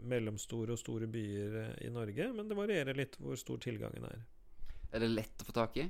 mellomstore 0.09 0.75
og 0.75 0.81
store 0.81 1.09
byer 1.11 1.59
uh, 1.61 1.71
i 1.85 1.91
Norge, 1.93 2.31
men 2.35 2.49
det 2.49 2.57
varierer 2.57 2.97
litt 2.97 3.17
hvor 3.21 3.39
stor 3.39 3.61
tilgangen 3.63 4.07
er. 4.09 4.23
Er 4.95 5.03
det 5.03 5.11
lett 5.11 5.43
å 5.43 5.47
få 5.49 5.55
tak 5.55 5.77
i? 5.81 5.87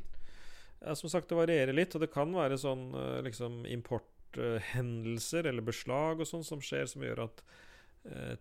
Ja, 0.81 0.93
som 0.97 1.09
sagt, 1.09 1.29
det 1.29 1.37
varierer 1.37 1.73
litt, 1.73 1.95
og 1.97 2.03
det 2.03 2.11
kan 2.13 2.33
være 2.33 2.57
sånn 2.61 2.91
liksom 3.25 3.63
importhendelser 3.65 5.49
eller 5.49 5.65
beslag 5.65 6.21
og 6.21 6.29
sånn 6.29 6.45
som 6.45 6.61
skjer, 6.61 6.85
som 6.89 7.05
gjør 7.05 7.23
at 7.25 7.41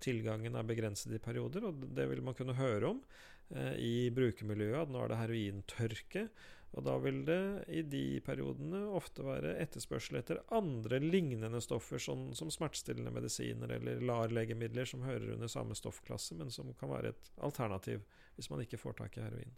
tilgangen 0.05 0.55
er 0.55 0.67
begrenset 0.69 1.15
i 1.17 1.21
perioder, 1.23 1.65
og 1.67 1.87
det 1.97 2.05
vil 2.11 2.21
man 2.23 2.37
kunne 2.39 2.55
høre 2.59 2.93
om. 2.93 3.01
Eh, 3.55 3.75
i 3.79 3.95
brukermiljøet 4.11 4.81
at 4.81 4.91
nå 4.91 5.03
er 5.05 5.13
det 5.13 5.21
herointørke. 5.21 6.27
Og 6.77 6.85
da 6.85 6.97
vil 7.01 7.23
det 7.25 7.41
i 7.73 7.81
de 7.87 8.21
periodene 8.25 8.83
ofte 8.99 9.25
være 9.25 9.55
etterspørsel 9.63 10.19
etter 10.21 10.43
andre 10.53 10.99
lignende 11.01 11.61
stoffer, 11.65 12.01
sånn 12.03 12.29
som 12.37 12.51
smertestillende 12.53 13.13
medisiner 13.15 13.77
eller 13.79 14.03
LAR-legemidler 14.05 14.89
som 14.89 15.07
hører 15.07 15.37
under 15.37 15.49
samme 15.49 15.77
stoffklasse, 15.79 16.37
men 16.37 16.53
som 16.53 16.75
kan 16.77 16.93
være 16.93 17.15
et 17.15 17.31
alternativ 17.47 18.05
hvis 18.37 18.51
man 18.53 18.61
ikke 18.65 18.81
får 18.81 18.99
tak 19.01 19.17
i 19.17 19.25
heroin. 19.25 19.55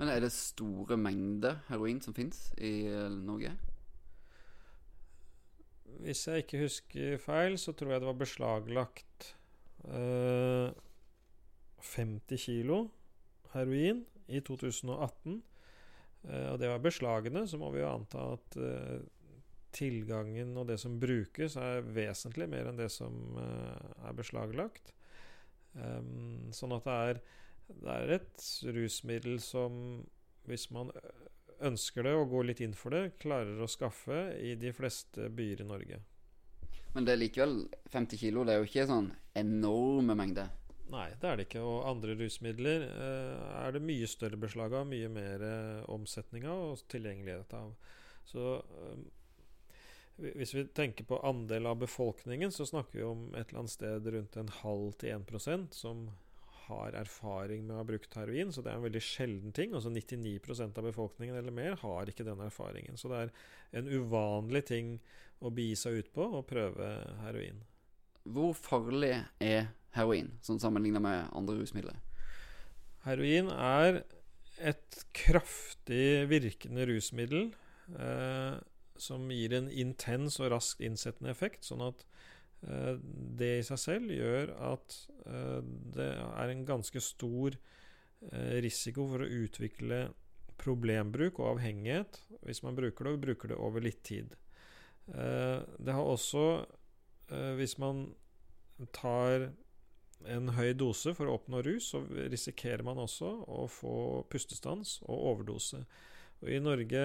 Men 0.00 0.08
er 0.08 0.22
det 0.24 0.32
store 0.32 0.96
mengder 0.96 1.60
heroin 1.68 2.00
som 2.02 2.16
fins 2.16 2.48
i 2.58 2.88
eh, 2.88 3.10
Norge? 3.12 3.52
Hvis 6.00 6.24
jeg 6.26 6.44
ikke 6.44 6.62
husker 6.62 7.20
feil, 7.20 7.58
så 7.60 7.74
tror 7.76 7.92
jeg 7.92 8.00
det 8.00 8.08
var 8.08 8.18
beslaglagt 8.18 9.34
øh, 9.84 10.72
50 11.84 12.42
kilo 12.42 12.88
heroin 13.52 14.06
i 14.28 14.40
2018. 14.40 15.42
Eh, 16.28 16.46
og 16.52 16.60
det 16.60 16.70
var 16.70 16.84
beslagene, 16.84 17.46
så 17.48 17.60
må 17.60 17.70
vi 17.74 17.82
jo 17.82 17.90
anta 17.90 18.26
at 18.34 18.58
eh, 18.60 19.00
tilgangen 19.74 20.56
og 20.58 20.68
det 20.70 20.80
som 20.82 20.98
brukes, 21.00 21.56
er 21.60 21.86
vesentlig 21.86 22.48
mer 22.50 22.70
enn 22.70 22.80
det 22.80 22.90
som 22.92 23.38
eh, 23.40 23.90
er 24.08 24.16
beslaglagt. 24.18 24.94
Um, 25.70 26.48
sånn 26.50 26.74
at 26.74 26.86
det 26.88 26.94
er, 27.10 27.18
det 27.70 27.92
er 27.94 28.12
et 28.16 28.46
rusmiddel 28.74 29.36
som, 29.38 30.00
hvis 30.50 30.66
man 30.74 30.90
ønsker 31.62 32.08
det 32.08 32.14
og 32.18 32.32
går 32.32 32.48
litt 32.48 32.62
inn 32.64 32.74
for 32.74 32.96
det, 32.96 33.20
klarer 33.22 33.60
å 33.62 33.70
skaffe 33.70 34.32
i 34.42 34.56
de 34.58 34.72
fleste 34.74 35.28
byer 35.30 35.62
i 35.62 35.68
Norge. 35.68 36.00
Men 36.96 37.06
det 37.06 37.14
er 37.14 37.20
likevel 37.20 37.54
50 37.92 38.18
kilo, 38.18 38.42
det 38.42 38.56
er 38.56 38.64
jo 38.64 38.66
ikke 38.66 38.88
sånn 38.90 39.12
enorme 39.38 40.16
mengder? 40.18 40.50
Nei, 40.90 41.06
det 41.22 41.28
er 41.28 41.38
det 41.38 41.46
ikke. 41.46 41.62
Og 41.62 41.86
andre 41.86 42.16
rusmidler 42.18 42.84
eh, 42.88 43.42
er 43.62 43.74
det 43.76 43.82
mye 43.84 44.08
større 44.10 44.38
beslag 44.40 44.74
av, 44.74 44.88
mye 44.90 45.10
mer 45.12 45.44
eh, 45.46 45.84
omsetning 45.92 46.48
av 46.50 46.72
og 46.72 46.82
tilgjengelighet 46.90 47.54
av. 47.58 47.76
Så 48.26 48.56
eh, 48.58 49.04
hvis 50.20 50.54
vi 50.56 50.66
tenker 50.76 51.06
på 51.08 51.20
andel 51.26 51.70
av 51.70 51.78
befolkningen, 51.84 52.50
så 52.52 52.66
snakker 52.68 52.98
vi 52.98 53.06
om 53.06 53.28
et 53.34 53.46
eller 53.46 53.62
annet 53.62 53.76
sted 53.76 54.10
rundt 54.16 54.36
en 54.36 54.52
halv 54.60 54.98
til 55.00 55.14
1% 55.14 55.78
som 55.78 56.08
har 56.66 56.94
erfaring 56.98 57.64
med 57.66 57.76
å 57.76 57.80
ha 57.80 57.86
brukt 57.86 58.14
heroin. 58.18 58.50
Så 58.52 58.62
det 58.62 58.72
er 58.72 58.80
en 58.80 58.86
veldig 58.86 59.02
sjelden 59.04 59.54
ting. 59.56 59.74
Altså 59.74 59.92
99% 59.94 60.78
av 60.78 60.90
befolkningen 60.90 61.38
eller 61.38 61.54
mer 61.54 61.78
har 61.82 62.10
ikke 62.10 62.26
den 62.26 62.42
erfaringen. 62.44 62.98
Så 62.98 63.10
det 63.10 63.24
er 63.24 63.34
en 63.80 63.90
uvanlig 63.90 64.66
ting 64.70 64.96
å 65.40 65.54
begi 65.54 65.78
seg 65.78 66.02
ut 66.02 66.12
på 66.14 66.26
å 66.38 66.46
prøve 66.46 66.92
heroin. 67.24 67.62
Hvor 68.28 68.52
farlig 68.56 69.14
er 69.40 69.70
heroin, 69.96 70.30
sånn 70.44 70.60
sammenligna 70.62 71.02
med 71.02 71.30
andre 71.36 71.58
rusmidler? 71.60 71.98
Heroin 73.06 73.48
er 73.54 74.02
et 74.60 74.98
kraftig 75.16 76.28
virkende 76.28 76.84
rusmiddel 76.90 77.48
eh, 77.96 78.58
som 79.00 79.30
gir 79.32 79.54
en 79.56 79.70
intens 79.72 80.36
og 80.42 80.50
raskt 80.52 80.84
innsettende 80.84 81.32
effekt, 81.32 81.64
sånn 81.64 81.86
at 81.86 82.04
eh, 82.68 83.00
det 83.40 83.52
i 83.62 83.66
seg 83.66 83.80
selv 83.80 84.12
gjør 84.12 84.52
at 84.74 84.98
eh, 85.24 85.60
det 85.96 86.10
er 86.12 86.52
en 86.52 86.66
ganske 86.68 87.00
stor 87.04 87.56
eh, 87.56 88.58
risiko 88.60 89.08
for 89.08 89.24
å 89.24 89.32
utvikle 89.46 90.02
problembruk 90.60 91.40
og 91.40 91.54
avhengighet 91.54 92.20
hvis 92.44 92.60
man 92.66 92.76
bruker 92.76 93.06
det, 93.06 93.14
og 93.16 93.24
bruker 93.24 93.52
det 93.52 93.58
over 93.64 93.84
litt 93.84 94.02
tid. 94.04 94.36
Eh, 95.08 95.58
det 95.80 95.96
har 95.96 96.04
også, 96.04 96.66
hvis 97.58 97.76
man 97.78 98.08
tar 98.96 99.50
en 100.28 100.52
høy 100.52 100.72
dose 100.76 101.14
for 101.16 101.28
å 101.28 101.38
oppnå 101.38 101.62
rus, 101.64 101.90
så 101.92 102.02
risikerer 102.10 102.84
man 102.84 103.00
også 103.00 103.30
å 103.48 103.64
få 103.70 103.94
pustestans 104.32 104.98
og 105.06 105.26
overdose. 105.32 105.84
Og 106.40 106.52
I 106.52 106.60
Norge 106.62 107.04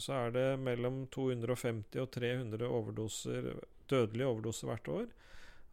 så 0.00 0.16
er 0.16 0.34
det 0.34 0.46
mellom 0.60 1.04
250 1.12 2.00
og 2.00 2.10
300 2.14 2.68
overdoser, 2.68 3.50
dødelige 3.90 4.28
overdoser 4.28 4.70
hvert 4.70 4.92
år. 4.92 5.10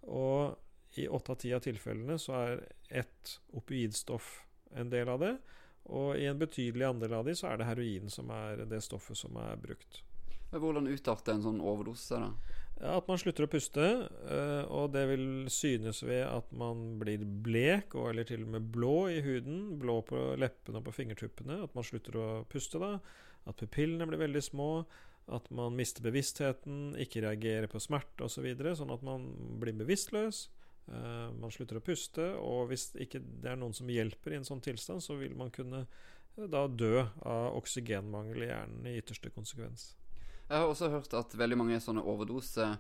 Og 0.08 1.00
i 1.00 1.08
åtte 1.08 1.36
av 1.36 1.40
ti 1.40 1.54
av 1.56 1.64
tilfellene 1.64 2.18
så 2.20 2.36
er 2.40 2.62
ett 3.02 3.40
opioidstoff 3.56 4.40
en 4.76 4.92
del 4.92 5.10
av 5.10 5.24
det. 5.24 5.34
Og 5.90 6.20
i 6.20 6.28
en 6.30 6.40
betydelig 6.40 6.86
andel 6.86 7.16
av 7.20 7.28
de 7.28 7.36
så 7.38 7.50
er 7.50 7.60
det 7.60 7.70
heroin 7.70 8.12
som 8.14 8.30
er 8.34 8.66
det 8.70 8.82
stoffet 8.86 9.18
som 9.18 9.38
er 9.42 9.60
brukt. 9.62 10.04
Hvordan 10.50 10.90
utarter 10.90 11.36
en 11.36 11.46
sånn 11.46 11.62
overdose? 11.62 12.18
da? 12.18 12.32
Ja, 12.80 12.94
at 12.96 13.10
man 13.12 13.20
slutter 13.20 13.44
å 13.44 13.52
puste, 13.52 13.86
eh, 14.32 14.62
og 14.72 14.94
det 14.94 15.02
vil 15.10 15.50
synes 15.52 16.00
ved 16.08 16.24
at 16.24 16.48
man 16.56 16.94
blir 17.02 17.26
blek, 17.44 17.92
og, 18.00 18.14
eller 18.14 18.28
til 18.28 18.46
og 18.46 18.54
med 18.54 18.70
blå 18.72 19.10
i 19.12 19.20
huden. 19.26 19.66
Blå 19.82 19.98
på 20.08 20.22
leppene 20.40 20.80
og 20.80 20.88
på 20.88 20.96
fingertuppene. 21.02 21.60
At 21.66 21.76
man 21.76 21.88
slutter 21.88 22.16
å 22.16 22.28
puste 22.48 22.80
da. 22.80 22.96
At 23.50 23.60
pupillene 23.60 24.08
blir 24.08 24.24
veldig 24.24 24.44
små. 24.48 24.70
At 25.30 25.52
man 25.54 25.76
mister 25.76 26.08
bevisstheten, 26.08 26.96
ikke 27.04 27.26
reagerer 27.28 27.68
på 27.70 27.84
smerte 27.84 28.24
osv. 28.24 28.40
Så 28.40 28.46
videre, 28.48 28.74
sånn 28.80 28.96
at 28.96 29.04
man 29.06 29.28
blir 29.60 29.76
bevisstløs. 29.84 30.46
Eh, 30.90 31.28
man 31.36 31.52
slutter 31.54 31.78
å 31.78 31.84
puste, 31.86 32.32
og 32.40 32.72
hvis 32.72 32.90
ikke 32.96 33.20
det 33.22 33.52
er 33.52 33.60
noen 33.60 33.76
som 33.78 33.92
hjelper 33.92 34.34
i 34.34 34.40
en 34.40 34.48
sånn 34.48 34.64
tilstand, 34.64 35.04
så 35.06 35.20
vil 35.20 35.36
man 35.38 35.52
kunne 35.54 35.84
eh, 35.84 36.48
da 36.48 36.64
dø 36.72 37.04
av 37.04 37.60
oksygenmangel 37.60 38.48
i 38.48 38.50
hjernen 38.54 38.88
i 38.88 38.96
ytterste 39.04 39.36
konsekvens. 39.36 39.92
Jeg 40.50 40.58
har 40.58 40.68
også 40.68 40.90
hørt 40.90 41.14
at 41.14 41.36
veldig 41.38 41.58
mange 41.62 41.80
sånne 41.84 42.02
overdoser 42.02 42.76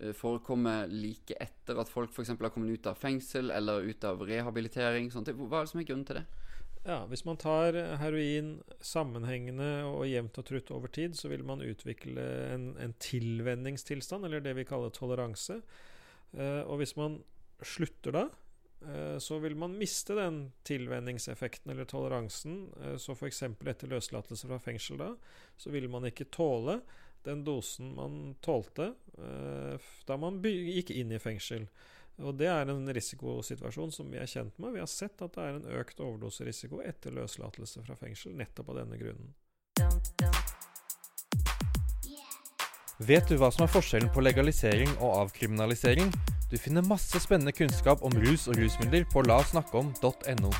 eh, 0.00 0.12
forekommer 0.18 0.90
like 0.90 1.36
etter 1.40 1.78
at 1.78 1.90
folk 1.90 2.10
f.eks. 2.10 2.34
har 2.34 2.50
kommet 2.50 2.74
ut 2.74 2.88
av 2.90 2.98
fengsel 2.98 3.54
eller 3.54 3.86
ut 3.86 4.04
av 4.04 4.24
rehabilitering. 4.26 5.10
Sånt. 5.14 5.30
Hva 5.30 5.62
er 5.62 5.68
det 5.68 5.72
som 5.72 5.82
er 5.82 5.88
grunnen 5.88 6.08
til 6.08 6.20
det? 6.20 6.26
Ja, 6.82 7.04
Hvis 7.06 7.22
man 7.24 7.38
tar 7.38 7.76
heroin 8.00 8.56
sammenhengende 8.82 9.84
og 9.86 10.02
jevnt 10.10 10.38
og 10.40 10.46
trutt 10.48 10.70
over 10.74 10.90
tid, 10.90 11.14
så 11.14 11.30
vil 11.30 11.44
man 11.46 11.62
utvikle 11.62 12.24
en, 12.50 12.72
en 12.82 12.94
tilvenningstilstand, 12.98 14.26
eller 14.26 14.42
det 14.42 14.56
vi 14.58 14.66
kaller 14.66 14.90
toleranse. 14.90 15.60
Eh, 16.34 16.62
og 16.66 16.80
hvis 16.80 16.96
man 16.98 17.20
slutter 17.62 18.16
da, 18.16 18.24
eh, 18.82 19.14
så 19.22 19.38
vil 19.38 19.54
man 19.54 19.76
miste 19.78 20.16
den 20.18 20.48
tilvenningseffekten 20.66 21.70
eller 21.70 21.86
toleransen. 21.86 22.64
Eh, 22.82 22.96
så 22.98 23.14
f.eks. 23.14 23.44
etter 23.46 23.92
løslatelse 23.92 24.50
fra 24.50 24.58
fengsel 24.66 24.98
da, 25.04 25.12
så 25.54 25.70
vil 25.70 25.86
man 25.92 26.10
ikke 26.10 26.32
tåle 26.34 26.80
den 27.24 27.44
dosen 27.46 27.94
man 27.96 28.34
tålte 28.40 28.92
eh, 29.18 29.90
da 30.06 30.16
man 30.20 30.40
gikk 30.42 30.90
inn 30.94 31.12
i 31.12 31.20
fengsel. 31.22 31.66
Og 32.22 32.34
Det 32.36 32.48
er 32.50 32.68
en 32.68 32.84
risikosituasjon 32.92 33.92
som 33.94 34.10
vi 34.12 34.20
er 34.20 34.28
kjent 34.28 34.58
med. 34.60 34.74
Vi 34.74 34.82
har 34.82 34.90
sett 34.90 35.22
at 35.24 35.34
det 35.34 35.46
er 35.46 35.56
en 35.56 35.70
økt 35.80 36.00
overdoserisiko 36.00 36.82
etter 36.84 37.14
løslatelse 37.16 37.82
fra 37.86 37.96
fengsel, 37.98 38.36
nettopp 38.36 38.74
av 38.74 38.82
denne 38.82 39.00
grunnen. 39.00 39.32
Vet 43.02 43.26
du 43.26 43.34
hva 43.40 43.48
som 43.50 43.64
er 43.64 43.72
forskjellen 43.72 44.12
på 44.14 44.22
legalisering 44.22 44.92
og 45.00 45.24
avkriminalisering? 45.24 46.12
Du 46.52 46.58
finner 46.60 46.84
masse 46.86 47.18
spennende 47.24 47.54
kunnskap 47.56 48.04
om 48.04 48.14
rus 48.26 48.46
og 48.52 48.60
rusmidler 48.60 49.08
på 49.10 49.24
lasnakkeom.no. 49.26 50.52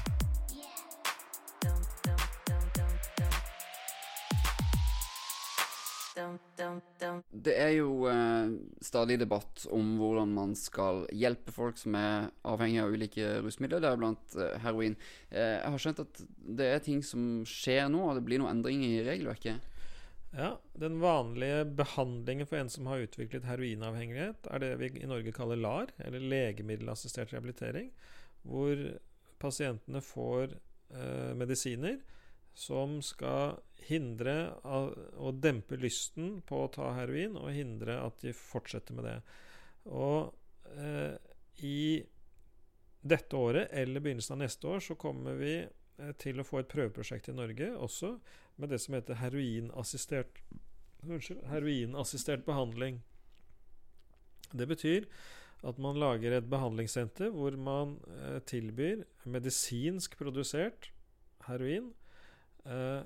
Det 7.44 7.54
er 7.58 7.72
jo 7.76 8.06
eh, 8.10 8.52
stadig 8.84 9.18
debatt 9.20 9.64
om 9.72 9.96
hvordan 10.00 10.32
man 10.36 10.54
skal 10.58 11.04
hjelpe 11.16 11.54
folk 11.54 11.80
som 11.80 11.96
er 11.98 12.30
avhengig 12.48 12.82
av 12.82 12.94
ulike 12.94 13.34
rusmidler, 13.44 13.82
deriblant 13.82 14.36
eh, 14.38 14.56
heroin. 14.64 14.96
Eh, 15.30 15.58
jeg 15.58 15.74
har 15.74 15.84
skjønt 15.84 16.02
at 16.04 16.22
det 16.60 16.70
er 16.70 16.84
ting 16.84 17.02
som 17.06 17.42
skjer 17.48 17.90
nå, 17.92 18.04
og 18.08 18.18
det 18.18 18.24
blir 18.26 18.42
noen 18.42 18.58
endringer 18.58 18.94
i 18.94 19.04
regelverket. 19.10 19.68
Ja, 20.32 20.54
Den 20.72 21.00
vanlige 21.02 21.64
behandlingen 21.76 22.48
for 22.48 22.56
en 22.56 22.70
som 22.72 22.88
har 22.88 23.04
utviklet 23.04 23.44
heroinavhengighet, 23.44 24.48
er 24.48 24.62
det 24.62 24.70
vi 24.80 24.92
i 25.02 25.08
Norge 25.08 25.34
kaller 25.36 25.60
LAR, 25.60 25.92
eller 26.00 26.24
legemiddelassistert 26.24 27.34
rehabilitering, 27.34 27.90
hvor 28.48 28.80
pasientene 29.42 30.00
får 30.04 30.54
eh, 30.94 31.32
medisiner 31.36 32.00
som 32.54 32.98
skal 33.04 33.58
hindre 33.88 34.34
og 34.62 35.40
dempe 35.42 35.78
lysten 35.80 36.40
på 36.46 36.64
å 36.64 36.70
ta 36.72 36.92
heroin, 36.98 37.36
og 37.40 37.54
hindre 37.54 37.98
at 38.04 38.20
de 38.22 38.34
fortsetter 38.36 38.96
med 38.96 39.08
det. 39.08 39.18
Og 39.90 40.32
eh, 40.76 41.14
i 41.66 42.02
dette 43.02 43.36
året 43.36 43.72
eller 43.74 44.02
begynnelsen 44.02 44.36
av 44.36 44.44
neste 44.44 44.68
år 44.70 44.84
så 44.84 44.96
kommer 45.00 45.38
vi 45.40 45.56
eh, 45.58 46.12
til 46.22 46.38
å 46.38 46.46
få 46.46 46.60
et 46.60 46.70
prøveprosjekt 46.70 47.32
i 47.32 47.36
Norge 47.36 47.72
også 47.74 48.14
med 48.62 48.70
det 48.70 48.78
som 48.82 48.98
heter 48.98 49.18
heroinassistert 49.22 50.44
Unnskyld, 51.02 51.40
heroinassistert 51.50 52.44
behandling. 52.46 53.00
Det 54.54 54.68
betyr 54.70 55.08
at 55.66 55.80
man 55.82 55.98
lager 55.98 56.36
et 56.36 56.46
behandlingssenter 56.46 57.32
hvor 57.34 57.56
man 57.58 57.96
eh, 58.06 58.38
tilbyr 58.46 59.02
medisinsk 59.26 60.14
produsert 60.20 60.92
heroin 61.48 61.90
eh, 62.66 63.02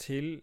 til 0.00 0.38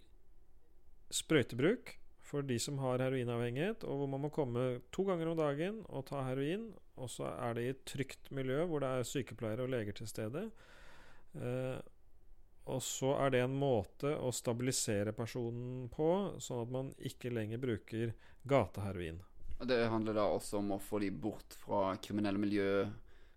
sprøytebruk 1.11 1.95
for 2.31 2.45
de 2.47 2.55
som 2.63 2.79
har 2.79 3.03
heroinavhengighet, 3.03 3.83
og 3.83 4.01
hvor 4.01 4.11
man 4.11 4.23
må 4.25 4.29
komme 4.31 4.65
to 4.95 5.03
ganger 5.07 5.31
om 5.31 5.39
dagen 5.39 5.81
og 5.89 6.05
ta 6.07 6.23
heroin. 6.29 6.69
Og 7.01 7.09
så 7.11 7.27
er 7.33 7.57
det 7.57 7.63
i 7.63 7.71
et 7.73 7.81
trygt 7.87 8.29
miljø 8.35 8.63
hvor 8.69 8.83
det 8.83 8.91
er 8.91 9.07
sykepleiere 9.07 9.65
og 9.65 9.73
leger 9.73 9.97
til 9.97 10.07
stede. 10.07 10.45
Eh, 11.35 11.79
og 12.71 12.79
så 12.85 13.15
er 13.25 13.33
det 13.33 13.41
en 13.43 13.57
måte 13.57 14.13
å 14.21 14.29
stabilisere 14.35 15.15
personen 15.17 15.89
på, 15.91 16.37
sånn 16.39 16.63
at 16.63 16.71
man 16.71 16.93
ikke 17.09 17.33
lenger 17.33 17.59
bruker 17.59 18.13
gateheroin. 18.47 19.19
Det 19.67 19.81
handler 19.89 20.15
da 20.17 20.25
også 20.29 20.61
om 20.61 20.75
å 20.77 20.81
få 20.81 21.01
de 21.03 21.11
bort 21.11 21.57
fra 21.61 21.91
kriminelle 22.01 22.39
miljø, 22.41 22.85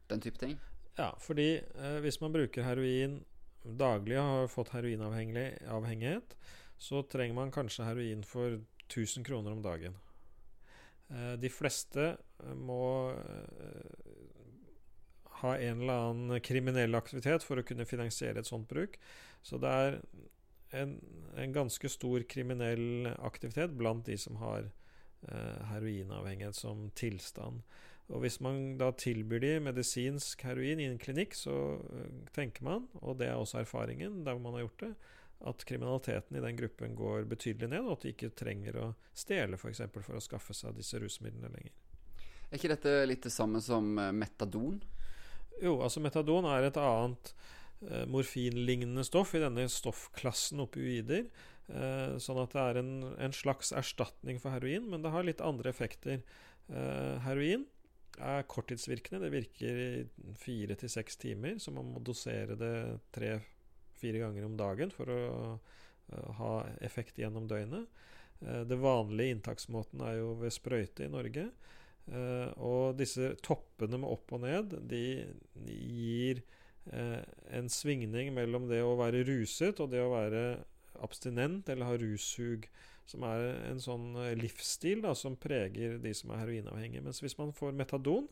den 0.08 0.22
type 0.24 0.40
ting? 0.40 0.54
Ja, 0.96 1.10
fordi 1.20 1.48
eh, 1.58 1.98
hvis 2.04 2.20
man 2.22 2.32
bruker 2.36 2.64
heroin 2.68 3.18
daglig 3.64 4.16
har 4.20 4.48
fått 4.52 4.74
heroinavhengighet, 4.74 6.36
så 6.78 7.02
trenger 7.02 7.34
man 7.34 7.52
kanskje 7.52 7.86
heroin 7.86 8.24
for 8.28 8.60
1000 8.88 9.24
kroner 9.24 9.52
om 9.52 9.62
dagen. 9.62 9.96
Eh, 11.08 11.32
de 11.32 11.50
fleste 11.50 12.16
eh, 12.44 12.54
må 12.54 13.12
eh, 13.12 14.12
ha 15.40 15.56
en 15.56 15.80
eller 15.82 16.06
annen 16.08 16.40
kriminell 16.40 16.96
aktivitet 16.96 17.44
for 17.44 17.60
å 17.60 17.66
kunne 17.66 17.88
finansiere 17.88 18.40
et 18.40 18.48
sånt 18.48 18.68
bruk. 18.68 18.96
Så 19.44 19.60
det 19.60 19.72
er 19.72 19.98
en, 20.80 20.96
en 21.36 21.52
ganske 21.52 21.88
stor 21.92 22.24
kriminell 22.28 23.10
aktivitet 23.18 23.76
blant 23.76 24.06
de 24.06 24.16
som 24.18 24.40
har 24.40 24.70
heroinavhengighet 25.24 26.52
som 26.52 26.90
tilstand. 26.92 27.62
Og 28.12 28.20
hvis 28.20 28.36
man 28.44 28.76
da 28.80 28.90
tilbyr 29.00 29.40
de 29.40 29.52
medisinsk 29.64 30.42
heroin 30.44 30.82
i 30.82 30.88
en 30.90 31.00
klinikk, 31.00 31.36
så 31.38 31.54
uh, 31.80 32.08
tenker 32.36 32.66
man, 32.66 32.88
og 33.00 33.16
det 33.20 33.30
er 33.30 33.38
også 33.40 33.62
erfaringen 33.62 34.22
der 34.26 34.40
man 34.42 34.58
har 34.58 34.66
gjort 34.66 34.84
det, 34.84 34.90
at 35.48 35.64
kriminaliteten 35.68 36.36
i 36.36 36.42
den 36.44 36.58
gruppen 36.58 36.94
går 36.96 37.24
betydelig 37.28 37.70
ned, 37.72 37.86
og 37.86 37.96
at 37.96 38.04
de 38.04 38.12
ikke 38.12 38.34
trenger 38.36 38.76
å 38.80 38.90
stjele 39.16 39.56
f.eks. 39.56 39.82
For, 39.88 40.04
for 40.04 40.18
å 40.20 40.24
skaffe 40.24 40.56
seg 40.56 40.76
disse 40.76 41.00
rusmidlene 41.00 41.52
lenger. 41.52 41.72
Er 42.50 42.60
ikke 42.60 42.74
dette 42.74 42.94
litt 43.08 43.24
det 43.24 43.32
samme 43.34 43.60
som 43.64 43.88
metadon? 44.14 44.78
Jo, 45.62 45.78
altså 45.84 46.02
metadon 46.02 46.46
er 46.50 46.68
et 46.68 46.78
annet 46.80 47.32
eh, 47.88 48.04
morfinlignende 48.10 49.04
stoff 49.06 49.34
i 49.36 49.42
denne 49.42 49.66
stoffklassen 49.70 50.62
opioider. 50.64 51.28
Eh, 51.72 52.16
sånn 52.20 52.40
at 52.42 52.54
det 52.54 52.62
er 52.62 52.80
en, 52.80 52.94
en, 53.16 53.36
slags 53.36 53.72
erstatning 53.76 54.40
for 54.42 54.54
heroin, 54.54 54.88
men 54.90 55.04
det 55.04 55.12
har 55.14 55.26
litt 55.26 55.44
andre 55.44 55.72
effekter. 55.72 56.22
Eh, 56.68 57.14
heroin 57.26 57.66
er 58.22 58.46
korttidsvirkende. 58.50 59.22
Det 59.24 59.32
virker 59.32 59.80
i 59.80 60.34
fire 60.40 60.76
til 60.78 60.90
seks 60.92 61.18
timer, 61.20 61.58
så 61.58 61.72
man 61.74 61.92
må 61.92 62.02
dosere 62.04 62.56
det 62.58 62.74
tre-fire 63.14 64.22
ganger 64.22 64.46
om 64.46 64.56
dagen 64.58 64.92
for 64.94 65.10
å 65.10 65.20
uh, 65.54 66.28
ha 66.40 66.54
effekt 66.84 67.18
gjennom 67.20 67.48
døgnet. 67.50 67.88
Uh, 68.42 68.62
det 68.68 68.80
vanlige 68.82 69.36
inntaksmåten 69.36 70.04
er 70.06 70.20
jo 70.20 70.34
ved 70.42 70.54
sprøyte 70.54 71.06
i 71.06 71.12
Norge. 71.12 71.48
Uh, 72.04 72.50
og 72.60 72.98
disse 73.00 73.32
toppene 73.44 73.98
med 74.00 74.10
opp 74.10 74.36
og 74.36 74.44
ned, 74.44 74.76
de 74.90 75.06
gir 75.64 76.44
en 76.84 77.70
svingning 77.72 78.34
mellom 78.36 78.66
det 78.68 78.82
å 78.84 78.90
være 78.98 79.22
ruset 79.24 79.78
og 79.80 79.88
det 79.88 80.02
å 80.04 80.10
være 80.10 80.42
abstinent 81.00 81.70
eller 81.72 81.88
ha 81.88 81.94
russug, 81.96 82.66
som 83.10 83.24
er 83.28 83.46
en 83.68 83.80
sånn 83.82 84.14
uh, 84.16 84.32
livsstil 84.38 85.02
da, 85.04 85.12
som 85.18 85.36
preger 85.40 85.98
de 86.02 86.14
som 86.16 86.32
er 86.32 86.44
heroinavhengige. 86.44 87.04
Mens 87.04 87.20
hvis 87.24 87.38
man 87.40 87.52
får 87.56 87.76
metadon, 87.76 88.28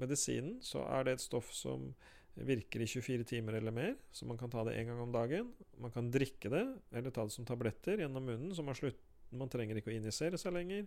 medisinen, 0.00 0.58
så 0.64 0.84
er 0.92 1.06
det 1.06 1.12
et 1.16 1.24
stoff 1.24 1.52
som 1.56 1.94
virker 2.36 2.82
i 2.84 2.88
24 2.90 3.24
timer 3.24 3.52
eller 3.56 3.72
mer, 3.72 3.94
så 4.12 4.26
man 4.28 4.38
kan 4.38 4.50
ta 4.52 4.64
det 4.66 4.76
én 4.76 4.86
gang 4.90 5.00
om 5.00 5.12
dagen. 5.12 5.54
Man 5.80 5.92
kan 5.94 6.10
drikke 6.12 6.48
det, 6.52 6.66
eller 6.92 7.10
ta 7.10 7.24
det 7.24 7.32
som 7.32 7.46
tabletter 7.48 7.98
gjennom 8.02 8.24
munnen, 8.28 8.54
så 8.54 8.62
man, 8.62 8.74
slutt, 8.76 8.98
man 9.32 9.48
trenger 9.52 9.76
ikke 9.80 9.90
å 9.92 9.96
injisere 9.96 10.38
seg 10.40 10.52
lenger. 10.56 10.84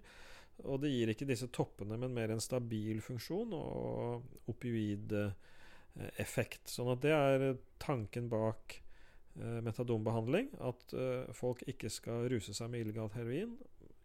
Og 0.68 0.82
det 0.84 0.92
gir 0.92 1.08
ikke 1.14 1.28
disse 1.30 1.48
toppene, 1.56 1.98
men 1.98 2.14
mer 2.14 2.30
en 2.34 2.42
stabil 2.44 3.02
funksjon 3.02 3.54
og 3.56 4.24
opioideffekt. 4.52 6.64
Sånn 6.70 6.92
at 6.94 7.02
det 7.06 7.14
er 7.16 7.58
tanken 7.82 8.30
bak 8.32 8.76
eh, 8.78 8.84
metadonbehandling. 9.64 10.52
At 10.66 10.94
eh, 10.94 11.30
folk 11.36 11.64
ikke 11.70 11.92
skal 11.94 12.28
ruse 12.32 12.56
seg 12.56 12.72
med 12.72 12.86
illegalt 12.86 13.18
heroin. 13.20 13.56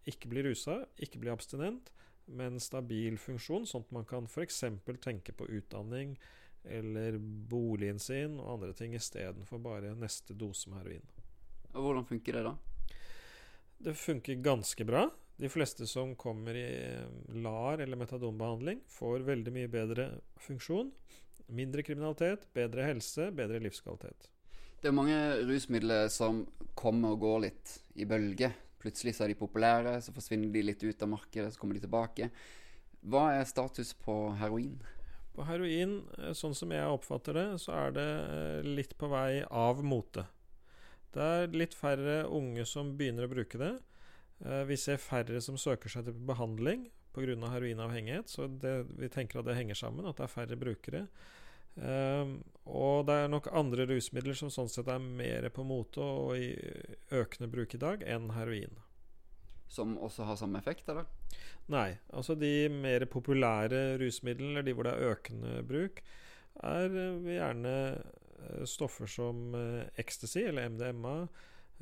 Ikke 0.08 0.28
bli 0.30 0.44
rusa, 0.44 0.82
ikke 1.00 1.20
bli 1.22 1.32
abstinent, 1.32 1.90
men 2.26 2.60
stabil 2.60 3.16
funksjon, 3.20 3.64
sånn 3.68 3.87
at 3.87 3.92
man 3.96 4.08
kan 4.08 4.28
f.eks. 4.28 4.62
tenke 5.00 5.32
på 5.37 5.48
utdanning 5.48 6.16
eller 6.64 7.18
boligen 7.20 7.98
sin 8.00 8.38
og 8.40 8.54
andre 8.54 8.72
ting 8.76 8.94
istedenfor 8.96 9.60
bare 9.64 9.92
neste 9.96 10.37
dose 10.37 10.70
med 10.72 10.80
heroin. 10.80 11.10
Og 11.74 11.82
Hvordan 11.84 12.06
funker 12.08 12.38
det, 12.38 12.44
da? 12.46 12.54
Det 13.84 13.96
funker 13.98 14.40
ganske 14.44 14.87
bra. 14.88 15.08
De 15.37 15.50
fleste 15.50 15.87
som 15.90 16.14
kommer 16.16 16.56
i 16.56 16.68
eh, 16.84 17.08
LAR 17.34 17.82
eller 17.82 17.98
metadonbehandling, 17.98 18.84
får 18.88 19.26
veldig 19.26 19.56
mye 19.56 19.72
bedre 19.72 20.08
funksjon. 20.40 20.92
Mindre 21.52 21.82
kriminalitet, 21.84 22.46
bedre 22.54 22.87
helse, 22.87 23.28
bedre 23.34 23.60
livskvalitet. 23.60 24.30
Det 24.85 24.90
er 24.90 24.97
mange 24.99 25.16
rusmidler 25.49 26.11
som 26.12 26.42
kommer 26.77 27.14
og 27.14 27.23
går 27.23 27.38
litt 27.47 27.70
i 27.97 28.05
bølger. 28.05 28.53
Plutselig 28.83 29.14
så 29.16 29.25
er 29.25 29.31
de 29.33 29.37
populære, 29.40 29.94
så 30.05 30.12
forsvinner 30.12 30.51
de 30.53 30.61
litt 30.61 30.83
ut 30.85 31.05
av 31.07 31.09
markedet, 31.09 31.55
så 31.55 31.61
kommer 31.62 31.79
de 31.79 31.87
tilbake. 31.87 32.27
Hva 33.01 33.23
er 33.33 33.49
status 33.49 33.94
på 33.97 34.12
heroin? 34.37 34.75
På 35.33 35.47
heroin, 35.49 36.03
eh, 36.18 36.35
sånn 36.37 36.53
som 36.53 36.75
jeg 36.77 36.85
oppfatter 36.85 37.33
det, 37.33 37.47
så 37.62 37.73
er 37.79 37.97
det 37.97 38.05
eh, 38.05 38.68
litt 38.77 38.92
på 39.01 39.09
vei 39.09 39.40
av 39.49 39.81
mote. 39.81 40.27
Det 41.16 41.31
er 41.38 41.57
litt 41.57 41.73
færre 41.73 42.18
unge 42.29 42.66
som 42.68 42.92
begynner 42.99 43.25
å 43.25 43.33
bruke 43.33 43.62
det. 43.62 43.73
Eh, 44.44 44.66
vi 44.68 44.77
ser 44.77 45.01
færre 45.01 45.40
som 45.40 45.57
søker 45.57 45.88
seg 45.88 46.11
til 46.11 46.20
behandling 46.29 46.90
pga. 47.16 47.49
heroinavhengighet, 47.57 48.29
så 48.29 48.51
det, 48.53 48.83
vi 49.01 49.09
tenker 49.09 49.40
at 49.40 49.49
det 49.49 49.57
henger 49.57 49.81
sammen, 49.81 50.05
at 50.05 50.20
det 50.20 50.29
er 50.29 50.37
færre 50.37 50.61
brukere. 50.61 51.07
Um, 51.74 52.38
og 52.70 53.04
det 53.08 53.16
er 53.18 53.32
nok 53.32 53.50
andre 53.52 53.87
rusmidler 53.90 54.37
som 54.38 54.52
sånn 54.52 54.70
sett 54.70 54.88
er 54.88 55.02
mer 55.02 55.48
på 55.52 55.64
mote 55.66 56.00
og 56.00 56.37
i 56.38 56.52
økende 57.12 57.50
bruk 57.50 57.74
i 57.74 57.80
dag 57.82 58.04
enn 58.08 58.30
heroin. 58.37 58.78
Som 59.68 59.96
også 59.98 60.28
har 60.28 60.38
samme 60.38 60.60
effekt, 60.60 60.87
eller? 60.88 61.08
Nei. 61.72 61.96
Altså 62.14 62.37
de 62.38 62.68
mer 62.70 63.08
populære 63.10 63.98
rusmidlene, 64.00 64.54
eller 64.54 64.68
de 64.68 64.76
hvor 64.76 64.87
det 64.87 64.94
er 64.94 65.16
økende 65.16 65.64
bruk, 65.66 66.04
er 66.62 66.94
gjerne 67.26 67.74
stoffer 68.68 69.10
som 69.10 69.56
ecstasy 69.98 70.44
eller 70.46 70.70
MDMA 70.70 71.16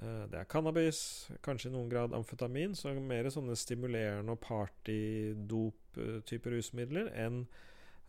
Eh, 0.00 0.24
det 0.30 0.38
er 0.40 0.48
cannabis, 0.50 1.28
kanskje 1.44 1.70
i 1.70 1.74
noen 1.74 1.90
grad 1.92 2.14
amfetamin, 2.16 2.76
så 2.78 2.94
mer 2.96 3.28
sånne 3.32 3.56
stimulerende 3.58 4.34
og 4.34 4.40
partydop-type 4.44 6.54
rusmidler 6.54 7.06
enn 7.12 7.44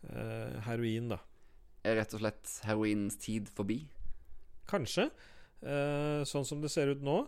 eh, 0.08 0.54
heroin, 0.68 1.12
da. 1.14 1.20
Er 1.84 1.98
rett 2.00 2.14
og 2.16 2.22
slett 2.22 2.58
heroinens 2.64 3.18
tid 3.20 3.50
forbi? 3.52 3.82
Kanskje. 4.70 5.10
Eh, 5.64 6.22
sånn 6.28 6.46
som 6.48 6.62
det 6.62 6.72
ser 6.72 6.92
ut 6.92 7.02
nå. 7.04 7.18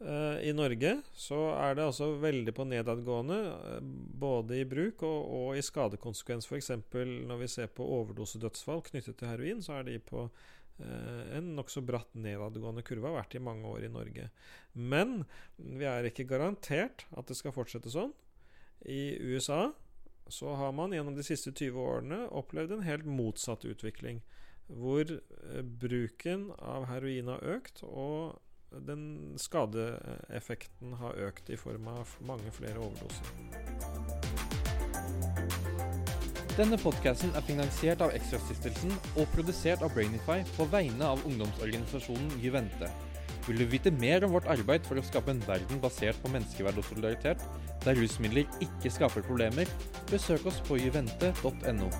Eh, 0.00 0.48
I 0.48 0.52
Norge 0.56 0.94
så 1.12 1.38
er 1.52 1.74
det 1.76 1.84
altså 1.84 2.14
veldig 2.22 2.54
på 2.56 2.64
nedadgående, 2.64 3.36
eh, 3.74 3.82
både 4.22 4.62
i 4.62 4.68
bruk 4.68 5.04
og, 5.04 5.18
og 5.36 5.58
i 5.60 5.64
skadekonsekvens. 5.64 6.48
F.eks. 6.48 6.72
når 7.28 7.42
vi 7.42 7.50
ser 7.52 7.68
på 7.68 7.84
overdosedødsfall 7.98 8.80
knyttet 8.86 9.20
til 9.20 9.28
heroin, 9.28 9.60
så 9.64 9.76
er 9.76 9.90
de 9.90 9.98
på 10.00 10.24
eh, 10.80 11.36
en 11.36 11.52
nokså 11.58 11.84
bratt 11.84 12.16
nedadgående 12.16 12.84
kurve, 12.86 13.10
har 13.10 13.20
vært 13.20 13.36
i 13.36 13.44
mange 13.44 13.68
år 13.68 13.84
i 13.84 13.92
Norge. 13.92 14.30
Men 14.72 15.20
vi 15.58 15.84
er 15.88 16.08
ikke 16.08 16.28
garantert 16.32 17.04
at 17.12 17.28
det 17.28 17.36
skal 17.36 17.56
fortsette 17.56 17.92
sånn. 17.92 18.16
I 18.88 19.18
USA 19.20 19.66
så 20.30 20.54
har 20.54 20.72
man 20.72 20.92
gjennom 20.94 21.16
de 21.16 21.24
siste 21.26 21.52
20 21.52 21.80
årene 21.80 22.20
opplevd 22.30 22.76
en 22.76 22.86
helt 22.86 23.08
motsatt 23.08 23.64
utvikling. 23.68 24.22
Hvor 24.70 25.02
eh, 25.02 25.62
bruken 25.62 26.50
av 26.58 26.86
heroin 26.90 27.32
har 27.32 27.42
økt, 27.56 27.82
og 27.82 28.38
den 28.70 29.34
skadeeffekten 29.40 30.94
har 31.00 31.18
økt 31.26 31.50
i 31.50 31.58
form 31.58 31.90
av 31.90 32.14
mange 32.22 32.52
flere 32.54 32.78
overdoser. 32.78 33.26
Denne 36.54 36.76
podkasten 36.78 37.30
er 37.38 37.46
finansiert 37.46 38.02
av 38.04 38.14
Ekstrastiftelsen 38.14 38.92
og 39.16 39.30
produsert 39.34 39.82
av 39.86 39.94
Brainify 39.94 40.42
på 40.56 40.66
vegne 40.70 41.14
av 41.14 41.22
ungdomsorganisasjonen 41.26 42.34
Juvente. 42.42 42.90
Vil 43.46 43.62
du 43.62 43.66
vite 43.72 43.90
mer 43.90 44.24
om 44.26 44.34
vårt 44.36 44.48
arbeid 44.52 44.86
for 44.86 45.00
å 45.00 45.04
skape 45.04 45.32
en 45.34 45.44
verden 45.46 45.80
basert 45.82 46.18
på 46.22 46.32
menneskeverd 46.32 46.80
og 46.82 46.88
solidaritet, 46.90 47.44
der 47.84 47.96
rusmidler 47.98 48.48
ikke 48.60 48.92
skaper 48.92 49.24
problemer, 49.26 49.70
besøk 50.12 50.46
oss 50.50 50.60
på 50.68 50.78
juvente.no. 50.82 51.90